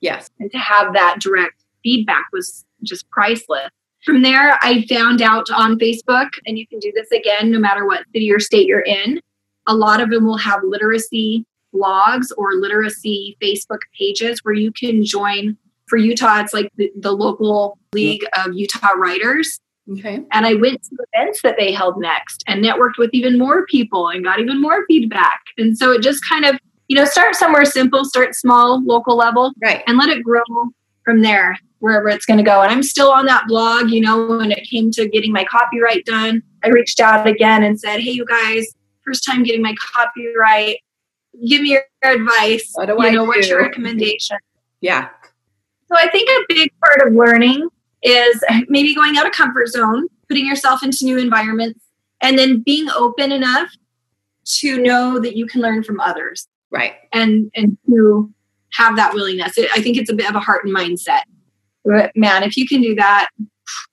Yes. 0.00 0.30
and 0.40 0.50
to 0.52 0.58
have 0.58 0.92
that 0.94 1.18
direct 1.20 1.62
feedback 1.82 2.24
was 2.32 2.64
just 2.82 3.08
priceless. 3.10 3.70
From 4.04 4.22
there, 4.22 4.58
I 4.62 4.84
found 4.88 5.20
out 5.22 5.50
on 5.50 5.78
Facebook, 5.78 6.28
and 6.46 6.56
you 6.58 6.66
can 6.66 6.78
do 6.78 6.92
this 6.94 7.10
again 7.10 7.50
no 7.50 7.58
matter 7.58 7.86
what 7.86 8.04
city 8.12 8.30
or 8.32 8.38
state 8.38 8.66
you're 8.66 8.80
in. 8.80 9.20
A 9.66 9.74
lot 9.74 10.00
of 10.00 10.10
them 10.10 10.24
will 10.26 10.36
have 10.36 10.60
literacy 10.62 11.44
blogs 11.74 12.26
or 12.36 12.54
literacy 12.54 13.36
Facebook 13.42 13.80
pages 13.98 14.40
where 14.44 14.54
you 14.54 14.70
can 14.72 15.04
join. 15.04 15.56
For 15.88 15.96
Utah, 15.98 16.40
it's 16.40 16.54
like 16.54 16.70
the, 16.76 16.90
the 16.98 17.12
local 17.12 17.78
League 17.92 18.24
of 18.44 18.54
Utah 18.54 18.92
Writers. 18.92 19.60
Okay. 19.92 20.20
And 20.32 20.46
I 20.46 20.54
went 20.54 20.82
to 20.84 20.96
events 21.12 21.42
that 21.42 21.56
they 21.58 21.72
held 21.72 22.00
next 22.00 22.42
and 22.48 22.64
networked 22.64 22.98
with 22.98 23.10
even 23.12 23.38
more 23.38 23.64
people 23.66 24.08
and 24.08 24.24
got 24.24 24.40
even 24.40 24.60
more 24.60 24.84
feedback. 24.86 25.40
And 25.58 25.78
so 25.78 25.92
it 25.92 26.02
just 26.02 26.20
kind 26.28 26.44
of, 26.44 26.58
you 26.88 26.96
know, 26.96 27.04
start 27.04 27.34
somewhere 27.36 27.64
simple, 27.64 28.04
start 28.04 28.34
small, 28.34 28.82
local 28.84 29.16
level, 29.16 29.52
Right. 29.62 29.82
and 29.86 29.96
let 29.96 30.08
it 30.08 30.22
grow 30.24 30.42
from 31.04 31.22
there 31.22 31.56
wherever 31.78 32.08
it's 32.08 32.24
going 32.24 32.38
to 32.38 32.42
go 32.42 32.62
and 32.62 32.72
i'm 32.72 32.82
still 32.82 33.10
on 33.12 33.26
that 33.26 33.44
blog 33.46 33.90
you 33.90 34.00
know 34.00 34.26
when 34.26 34.50
it 34.50 34.66
came 34.68 34.90
to 34.90 35.06
getting 35.08 35.30
my 35.30 35.44
copyright 35.44 36.04
done 36.06 36.42
i 36.64 36.68
reached 36.68 36.98
out 37.00 37.26
again 37.28 37.62
and 37.62 37.78
said 37.78 38.00
hey 38.00 38.10
you 38.10 38.24
guys 38.24 38.66
first 39.04 39.24
time 39.24 39.42
getting 39.42 39.60
my 39.62 39.74
copyright 39.94 40.78
give 41.46 41.60
me 41.60 41.70
your 41.72 41.82
advice 42.02 42.70
What 42.74 42.86
do 42.86 42.94
you 42.94 43.00
I 43.02 43.10
know 43.10 43.24
what's 43.24 43.46
your 43.48 43.60
recommendation 43.60 44.38
Yeah. 44.80 45.10
so 45.88 45.96
i 45.96 46.08
think 46.10 46.28
a 46.30 46.44
big 46.48 46.72
part 46.82 47.06
of 47.06 47.12
learning 47.14 47.68
is 48.06 48.42
maybe 48.68 48.94
going 48.94 49.16
out 49.16 49.26
of 49.26 49.32
comfort 49.32 49.68
zone 49.68 50.06
putting 50.28 50.46
yourself 50.46 50.82
into 50.82 51.04
new 51.04 51.18
environments 51.18 51.80
and 52.20 52.38
then 52.38 52.62
being 52.62 52.88
open 52.90 53.32
enough 53.32 53.68
to 54.44 54.80
know 54.80 55.18
that 55.20 55.36
you 55.36 55.46
can 55.46 55.60
learn 55.60 55.82
from 55.82 56.00
others 56.00 56.48
Right. 56.70 56.94
and 57.12 57.50
and 57.54 57.76
to 57.88 58.32
have 58.72 58.96
that 58.96 59.14
willingness. 59.14 59.56
It, 59.56 59.70
I 59.74 59.80
think 59.80 59.96
it's 59.96 60.10
a 60.10 60.14
bit 60.14 60.28
of 60.28 60.34
a 60.34 60.40
heart 60.40 60.64
and 60.64 60.74
mindset. 60.74 61.22
But 61.84 62.14
man, 62.16 62.42
if 62.42 62.56
you 62.56 62.66
can 62.66 62.82
do 62.82 62.94
that, 62.96 63.28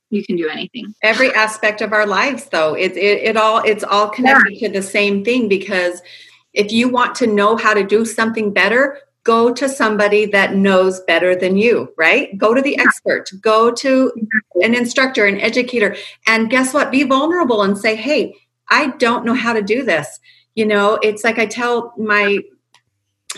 you 0.10 0.24
can 0.26 0.36
do 0.36 0.50
anything. 0.50 0.94
Every 1.04 1.32
aspect 1.34 1.82
of 1.82 1.94
our 1.94 2.06
lives, 2.06 2.46
though, 2.46 2.74
it 2.74 2.98
it, 2.98 3.24
it 3.24 3.38
all 3.38 3.60
it's 3.64 3.84
all 3.84 4.10
connected 4.10 4.60
to 4.60 4.70
the 4.70 4.82
same 4.82 5.24
thing 5.24 5.48
because 5.48 6.02
if 6.54 6.72
you 6.72 6.90
want 6.90 7.16
to 7.16 7.28
know 7.28 7.56
how 7.58 7.74
to 7.74 7.84
do 7.84 8.06
something 8.06 8.52
better, 8.52 9.00
go 9.24 9.54
to 9.54 9.70
somebody 9.70 10.26
that 10.28 10.56
knows 10.56 11.00
better 11.02 11.36
than 11.36 11.58
you, 11.58 11.94
right? 11.98 12.38
Go 12.38 12.54
to 12.54 12.62
the 12.62 12.78
expert, 12.78 13.30
go 13.42 13.72
to 13.72 14.12
an 14.62 14.76
instructor, 14.76 15.26
an 15.26 15.40
educator, 15.40 15.96
and 16.28 16.50
guess 16.50 16.74
what? 16.74 16.92
Be 16.92 17.04
vulnerable 17.04 17.64
and 17.64 17.78
say, 17.78 17.96
hey, 17.96 18.36
I 18.70 18.88
don't 18.98 19.26
know 19.26 19.34
how 19.34 19.54
to 19.54 19.62
do 19.62 19.84
this. 19.84 20.20
You 20.56 20.66
know, 20.66 21.00
it's 21.02 21.24
like 21.24 21.40
I 21.40 21.46
tell 21.46 21.94
my 21.98 22.40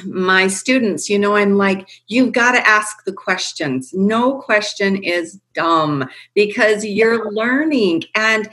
my 0.03 0.47
students, 0.47 1.09
you 1.09 1.17
know, 1.17 1.37
I'm 1.37 1.55
like, 1.55 1.87
you've 2.07 2.33
got 2.33 2.51
to 2.51 2.67
ask 2.67 3.05
the 3.05 3.13
questions. 3.13 3.93
No 3.93 4.41
question 4.41 5.01
is 5.01 5.39
dumb 5.53 6.09
because 6.33 6.83
you're 6.83 7.31
learning. 7.31 8.03
And 8.13 8.49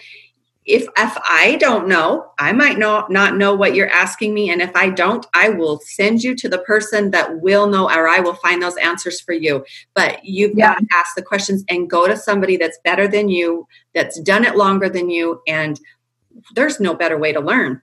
if 0.65 0.83
if 0.97 1.19
I 1.29 1.57
don't 1.59 1.89
know, 1.89 2.31
I 2.39 2.53
might 2.53 2.79
not 2.79 3.11
not 3.11 3.37
know 3.37 3.55
what 3.55 3.75
you're 3.75 3.89
asking 3.89 4.33
me, 4.33 4.51
and 4.51 4.63
if 4.63 4.75
I 4.77 4.91
don't, 4.91 5.27
I 5.35 5.49
will 5.49 5.81
send 5.85 6.23
you 6.23 6.37
to 6.37 6.49
the 6.49 6.59
person 6.59 7.11
that 7.11 7.41
will 7.41 7.67
know, 7.67 7.87
or 7.91 8.09
I 8.09 8.21
will 8.21 8.35
find 8.35 8.63
those 8.63 8.77
answers 8.77 9.21
for 9.21 9.33
you. 9.33 9.65
But 9.95 10.25
you've 10.25 10.57
yeah. 10.57 10.75
got 10.75 10.79
to 10.79 10.87
ask 10.95 11.15
the 11.17 11.23
questions 11.23 11.65
and 11.69 11.91
go 11.91 12.07
to 12.07 12.17
somebody 12.17 12.57
that's 12.57 12.79
better 12.85 13.09
than 13.09 13.29
you, 13.29 13.67
that's 13.95 14.21
done 14.21 14.45
it 14.45 14.57
longer 14.57 14.89
than 14.89 15.11
you, 15.11 15.43
and 15.49 15.81
there's 16.55 16.79
no 16.79 16.95
better 16.95 17.19
way 17.19 17.33
to 17.33 17.41
learn. 17.41 17.83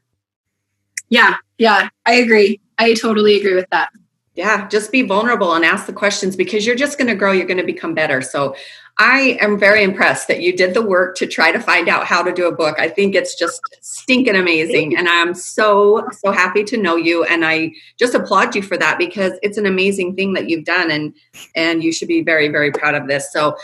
Yeah, 1.09 1.35
yeah, 1.57 1.89
I 2.05 2.13
agree. 2.13 2.61
I 2.77 2.93
totally 2.93 3.37
agree 3.37 3.55
with 3.55 3.69
that. 3.71 3.89
Yeah, 4.35 4.69
just 4.69 4.89
be 4.89 5.01
vulnerable 5.01 5.53
and 5.53 5.65
ask 5.65 5.85
the 5.85 5.91
questions 5.91 6.37
because 6.37 6.65
you're 6.65 6.75
just 6.77 6.97
going 6.97 7.09
to 7.09 7.15
grow. 7.15 7.33
You're 7.33 7.45
going 7.45 7.57
to 7.57 7.65
become 7.65 7.93
better. 7.93 8.21
So 8.21 8.55
I 9.01 9.37
am 9.39 9.57
very 9.57 9.81
impressed 9.81 10.27
that 10.27 10.41
you 10.41 10.55
did 10.55 10.73
the 10.73 10.81
work 10.81 11.15
to 11.15 11.25
try 11.25 11.53
to 11.53 11.59
find 11.59 11.87
out 11.87 12.05
how 12.05 12.21
to 12.21 12.33
do 12.33 12.47
a 12.47 12.51
book. 12.51 12.77
I 12.77 12.89
think 12.89 13.15
it's 13.15 13.33
just 13.33 13.61
stinking 13.79 14.35
amazing. 14.35 14.97
And 14.97 15.07
I'm 15.07 15.33
so, 15.33 16.05
so 16.11 16.31
happy 16.31 16.65
to 16.65 16.75
know 16.75 16.97
you. 16.97 17.23
And 17.23 17.45
I 17.45 17.71
just 17.97 18.13
applaud 18.13 18.55
you 18.55 18.61
for 18.61 18.75
that 18.75 18.97
because 18.97 19.33
it's 19.41 19.57
an 19.57 19.65
amazing 19.65 20.17
thing 20.17 20.33
that 20.33 20.49
you've 20.49 20.65
done. 20.65 20.91
And, 20.91 21.13
and 21.55 21.81
you 21.81 21.93
should 21.93 22.09
be 22.09 22.21
very, 22.21 22.49
very 22.49 22.73
proud 22.73 22.93
of 22.93 23.07
this. 23.07 23.31
So 23.31 23.55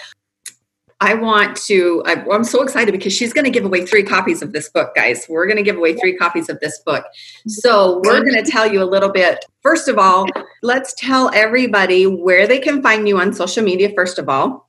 I 1.02 1.16
want 1.16 1.58
to, 1.68 2.02
I'm 2.06 2.46
so 2.46 2.64
excited 2.64 2.94
because 2.94 3.12
she's 3.12 3.34
going 3.34 3.44
to 3.44 3.52
give 3.52 3.66
away 3.66 3.86
three 3.86 4.04
copies 4.04 4.42
of 4.42 4.54
this 4.54 4.70
book, 4.70 4.96
guys. 4.96 5.26
We're 5.28 5.48
going 5.48 5.58
to 5.58 5.64
give 5.64 5.76
away 5.76 5.96
three 5.96 6.16
copies 6.16 6.48
of 6.48 6.62
this 6.62 6.80
book. 6.80 7.06
So 7.46 8.02
we're 8.06 8.24
going 8.24 8.42
to 8.42 8.50
tell 8.50 8.72
you 8.72 8.82
a 8.82 8.86
little 8.86 9.12
bit. 9.12 9.44
First 9.62 9.90
of 9.90 9.98
all, 9.98 10.28
let's 10.64 10.94
tell 10.94 11.30
everybody 11.34 12.08
where 12.08 12.48
they 12.48 12.60
can 12.60 12.82
find 12.82 13.06
you 13.06 13.20
on 13.20 13.34
social 13.34 13.66
media, 13.66 13.92
first 13.94 14.18
of 14.18 14.30
all. 14.30 14.65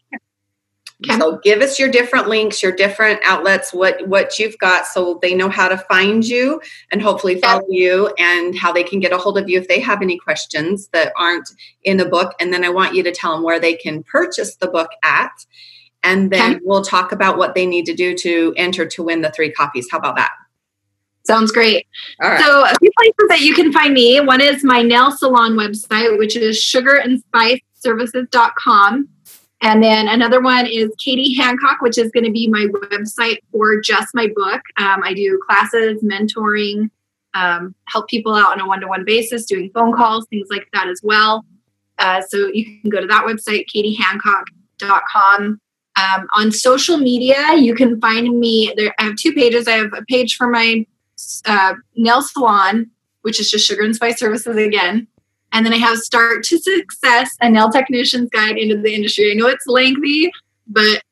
Okay. 1.05 1.19
So 1.19 1.37
give 1.39 1.61
us 1.61 1.79
your 1.79 1.91
different 1.91 2.29
links, 2.29 2.63
your 2.63 2.73
different 2.73 3.21
outlets, 3.23 3.75
what 3.75 4.09
what 4.09 4.39
you've 4.39 4.57
got, 4.57 4.87
so 4.87 5.19
they 5.21 5.35
know 5.35 5.51
how 5.51 5.69
to 5.69 5.77
find 5.77 6.27
you 6.27 6.59
and 6.91 7.03
hopefully 7.03 7.39
follow 7.39 7.67
you, 7.69 8.15
and 8.19 8.57
how 8.57 8.73
they 8.73 8.83
can 8.83 8.99
get 8.99 9.13
a 9.13 9.19
hold 9.19 9.37
of 9.37 9.47
you 9.47 9.61
if 9.61 9.69
they 9.69 9.79
have 9.79 10.01
any 10.01 10.17
questions 10.17 10.89
that 10.89 11.13
aren't 11.19 11.51
in 11.85 11.99
the 11.99 12.07
book. 12.07 12.33
And 12.41 12.51
then 12.51 12.65
I 12.65 12.71
want 12.71 12.95
you 12.95 13.03
to 13.03 13.13
tell 13.13 13.33
them 13.33 13.43
where 13.43 13.61
they 13.61 13.75
can 13.75 14.05
purchase 14.05 14.57
the 14.57 14.69
book 14.69 14.89
at, 15.05 15.33
and 16.03 16.31
then 16.31 16.53
okay. 16.53 16.61
we'll 16.65 16.83
talk 16.83 17.13
about 17.13 17.37
what 17.37 17.55
they 17.55 17.67
need 17.67 17.85
to 17.87 17.95
do 17.95 18.17
to 18.17 18.55
enter 18.57 18.87
to 18.87 19.03
win 19.03 19.21
the 19.21 19.31
three 19.33 19.53
copies. 19.53 19.87
How 19.91 19.99
about 19.99 20.17
that? 20.17 20.31
Sounds 21.25 21.53
great. 21.53 21.87
So, 22.23 22.65
a 22.65 22.73
few 22.81 22.91
places 22.97 23.29
that 23.29 23.41
you 23.41 23.53
can 23.53 23.71
find 23.71 23.93
me. 23.93 24.19
One 24.21 24.41
is 24.41 24.65
my 24.65 24.81
nail 24.81 25.13
salon 25.13 25.59
website, 25.59 26.19
which 26.19 26.37
is 26.37 26.57
sugarandspiceservices.com. 26.57 29.11
And 29.62 29.83
then 29.83 30.07
another 30.09 30.40
one 30.40 30.66
is 30.66 30.90
Katie 30.99 31.35
Hancock, 31.35 31.81
which 31.81 31.99
is 31.99 32.11
going 32.11 32.25
to 32.25 32.31
be 32.31 32.49
my 32.49 32.66
website 32.66 33.38
for 33.51 33.81
just 33.81 34.14
my 34.14 34.29
book. 34.35 34.61
Um, 34.77 35.03
I 35.03 35.14
do 35.14 35.40
classes, 35.47 36.03
mentoring, 36.03 36.90
um, 37.35 37.75
help 37.87 38.09
people 38.09 38.35
out 38.35 38.53
on 38.53 38.61
a 38.61 38.66
one 38.66 38.81
to 38.81 38.87
one 38.87 39.05
basis, 39.05 39.47
doing 39.47 39.71
phone 39.75 39.95
calls, 39.95 40.27
things 40.29 40.49
like 40.51 40.69
that 40.73 40.88
as 40.88 41.01
well. 41.03 41.45
Uh, 41.99 42.21
so 42.29 42.49
you 42.53 42.81
can 42.81 42.90
go 42.90 43.01
to 43.01 43.07
that 43.07 43.25
website, 43.25 43.64
katiehancock.com. 43.75 45.61
Um, 45.99 46.27
on 46.35 46.53
social 46.53 46.99
media, 46.99 47.55
you 47.55 47.75
can 47.75 47.99
find 48.01 48.38
me. 48.38 48.73
There, 48.77 48.95
I 48.99 49.05
have 49.05 49.16
two 49.16 49.33
pages. 49.33 49.66
I 49.66 49.73
have 49.73 49.92
a 49.95 50.03
page 50.03 50.37
for 50.37 50.47
my 50.47 50.85
uh, 51.47 51.75
nail 51.97 52.21
salon, 52.21 52.90
which 53.23 53.40
is 53.40 53.51
just 53.51 53.66
Sugar 53.66 53.83
and 53.83 53.97
Spice 53.97 54.19
Services 54.19 54.57
again. 54.57 55.09
And 55.53 55.65
then 55.65 55.73
I 55.73 55.79
have 55.79 55.99
Start 55.99 56.45
to 56.45 56.59
Success, 56.59 57.31
a 57.41 57.49
nail 57.49 57.71
technician's 57.71 58.29
guide 58.31 58.59
into 58.59 58.81
the 58.81 58.95
industry. 58.95 59.31
I 59.31 59.35
know 59.35 59.47
it's 59.47 59.67
lengthy, 59.67 60.31
but 60.67 61.03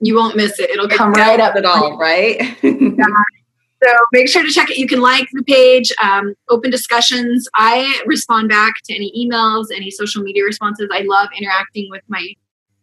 you 0.00 0.14
won't 0.16 0.36
miss 0.36 0.58
it. 0.58 0.70
It'll 0.70 0.88
come 0.88 1.12
right 1.12 1.40
up 1.40 1.56
at 1.56 1.64
all, 1.64 1.96
right? 1.96 2.36
yeah. 2.62 3.06
So 3.84 3.92
make 4.12 4.28
sure 4.28 4.42
to 4.42 4.50
check 4.50 4.70
it. 4.70 4.78
You 4.78 4.86
can 4.86 5.00
like 5.00 5.28
the 5.32 5.42
page, 5.42 5.92
um, 6.02 6.34
open 6.48 6.70
discussions. 6.70 7.46
I 7.54 8.02
respond 8.06 8.48
back 8.48 8.74
to 8.84 8.94
any 8.94 9.12
emails, 9.16 9.66
any 9.74 9.90
social 9.90 10.22
media 10.22 10.44
responses. 10.44 10.88
I 10.92 11.02
love 11.02 11.28
interacting 11.36 11.88
with 11.90 12.02
my 12.08 12.26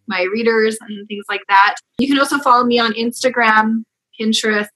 my 0.08 0.24
readers 0.24 0.78
and 0.82 1.08
things 1.08 1.26
like 1.30 1.42
that. 1.48 1.76
You 1.98 2.08
can 2.08 2.20
also 2.20 2.38
follow 2.40 2.66
me 2.66 2.80
on 2.80 2.94
Instagram, 2.94 3.84
Pinterest, 4.20 4.68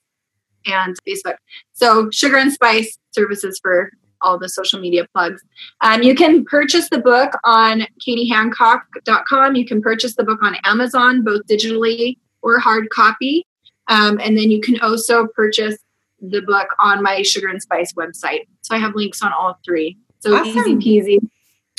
and 0.65 0.95
Facebook. 1.07 1.35
So 1.73 2.09
Sugar 2.11 2.37
and 2.37 2.51
Spice 2.51 2.97
services 3.11 3.59
for 3.61 3.91
all 4.21 4.37
the 4.37 4.49
social 4.49 4.79
media 4.79 5.07
plugs. 5.13 5.41
Um, 5.81 6.03
you 6.03 6.15
can 6.15 6.45
purchase 6.45 6.89
the 6.89 6.99
book 6.99 7.33
on 7.43 7.85
katiehancock.com. 8.05 9.55
You 9.55 9.65
can 9.65 9.81
purchase 9.81 10.15
the 10.15 10.23
book 10.23 10.39
on 10.43 10.55
Amazon, 10.63 11.23
both 11.23 11.45
digitally 11.47 12.17
or 12.41 12.59
hard 12.59 12.89
copy. 12.89 13.45
Um, 13.87 14.19
and 14.21 14.37
then 14.37 14.51
you 14.51 14.61
can 14.61 14.79
also 14.79 15.27
purchase 15.27 15.77
the 16.21 16.41
book 16.41 16.69
on 16.79 17.03
my 17.03 17.21
Sugar 17.21 17.47
and 17.47 17.61
Spice 17.61 17.93
website. 17.93 18.47
So 18.61 18.75
I 18.75 18.79
have 18.79 18.95
links 18.95 19.21
on 19.21 19.31
all 19.33 19.59
three. 19.63 19.97
So 20.19 20.35
awesome. 20.35 20.47
easy 20.47 20.75
peasy. 20.75 21.29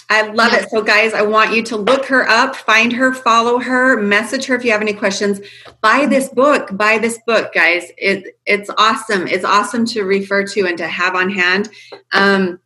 I 0.09 0.23
love 0.31 0.53
yeah. 0.53 0.61
it. 0.61 0.71
So, 0.71 0.83
guys, 0.83 1.15
I 1.15 1.23
want 1.23 1.53
you 1.53 1.63
to 1.65 1.77
look 1.77 2.07
her 2.07 2.29
up, 2.29 2.55
find 2.55 2.93
her, 2.93 3.13
follow 3.13 3.59
her, 3.59 4.01
message 4.01 4.47
her 4.47 4.55
if 4.55 4.65
you 4.65 4.71
have 4.71 4.81
any 4.81 4.93
questions. 4.93 5.41
Buy 5.81 6.07
this 6.07 6.29
book. 6.29 6.77
Buy 6.77 6.99
this 6.99 7.19
book, 7.27 7.53
guys. 7.53 7.91
It 7.99 8.39
it's 8.47 8.71
awesome. 8.79 9.27
It's 9.27 9.45
awesome 9.45 9.85
to 9.87 10.03
refer 10.03 10.45
to 10.47 10.67
and 10.67 10.79
to 10.79 10.87
have 10.87 11.15
on 11.15 11.31
hand. 11.31 11.71
Um, 12.13 12.61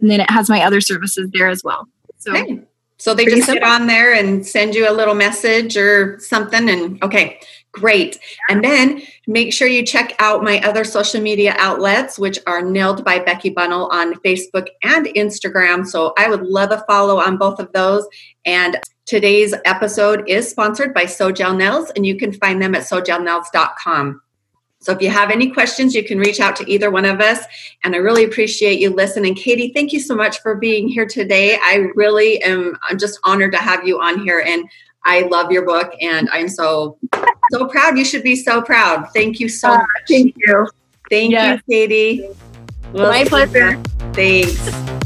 And 0.00 0.10
then 0.10 0.20
it 0.20 0.30
has 0.30 0.48
my 0.48 0.62
other 0.62 0.80
services 0.80 1.30
there 1.32 1.48
as 1.48 1.62
well. 1.62 1.86
So 2.18 2.34
okay. 2.34 2.62
So 2.98 3.14
they 3.14 3.24
Pretty 3.24 3.38
just 3.38 3.46
simple. 3.46 3.66
get 3.66 3.80
on 3.80 3.86
there 3.86 4.14
and 4.14 4.46
send 4.46 4.74
you 4.74 4.88
a 4.88 4.92
little 4.92 5.14
message 5.14 5.76
or 5.76 6.18
something. 6.18 6.68
And 6.68 7.02
okay, 7.02 7.38
great. 7.72 8.18
And 8.48 8.64
then 8.64 9.02
make 9.26 9.52
sure 9.52 9.68
you 9.68 9.84
check 9.84 10.14
out 10.18 10.42
my 10.42 10.60
other 10.60 10.82
social 10.82 11.20
media 11.20 11.54
outlets, 11.58 12.18
which 12.18 12.38
are 12.46 12.62
Nailed 12.62 13.04
by 13.04 13.18
Becky 13.18 13.50
Bunnell 13.50 13.88
on 13.92 14.14
Facebook 14.20 14.68
and 14.82 15.06
Instagram. 15.06 15.86
So 15.86 16.14
I 16.18 16.28
would 16.28 16.42
love 16.42 16.70
a 16.70 16.82
follow 16.88 17.18
on 17.18 17.36
both 17.36 17.60
of 17.60 17.70
those. 17.72 18.06
And 18.46 18.78
today's 19.04 19.54
episode 19.66 20.28
is 20.28 20.48
sponsored 20.48 20.94
by 20.94 21.04
Sojel 21.04 21.56
Nails, 21.56 21.90
and 21.96 22.06
you 22.06 22.16
can 22.16 22.32
find 22.32 22.62
them 22.62 22.74
at 22.74 22.82
sojelnails.com. 22.82 24.22
So 24.86 24.92
if 24.92 25.02
you 25.02 25.10
have 25.10 25.32
any 25.32 25.50
questions, 25.50 25.96
you 25.96 26.04
can 26.04 26.16
reach 26.16 26.38
out 26.38 26.54
to 26.56 26.70
either 26.70 26.92
one 26.92 27.04
of 27.04 27.20
us. 27.20 27.44
And 27.82 27.92
I 27.92 27.98
really 27.98 28.22
appreciate 28.22 28.78
you 28.78 28.90
listening. 28.90 29.34
Katie, 29.34 29.72
thank 29.74 29.92
you 29.92 29.98
so 29.98 30.14
much 30.14 30.40
for 30.42 30.54
being 30.54 30.86
here 30.86 31.06
today. 31.06 31.58
I 31.60 31.88
really 31.96 32.40
am 32.44 32.78
I'm 32.88 32.96
just 32.96 33.18
honored 33.24 33.50
to 33.50 33.58
have 33.58 33.84
you 33.84 34.00
on 34.00 34.20
here. 34.20 34.44
And 34.46 34.62
I 35.04 35.22
love 35.22 35.50
your 35.50 35.64
book 35.66 35.92
and 36.00 36.28
I'm 36.30 36.48
so 36.48 36.98
so 37.50 37.66
proud. 37.66 37.98
You 37.98 38.04
should 38.04 38.22
be 38.22 38.36
so 38.36 38.62
proud. 38.62 39.08
Thank 39.12 39.40
you 39.40 39.48
so 39.48 39.70
uh, 39.70 39.78
much. 39.78 40.06
Thank 40.08 40.36
you. 40.36 40.68
Thank 41.10 41.32
Yes. 41.32 41.60
you, 41.66 41.74
Katie. 41.74 42.28
My 42.92 43.24
pleasure. 43.24 43.82
Thanks. 44.12 45.05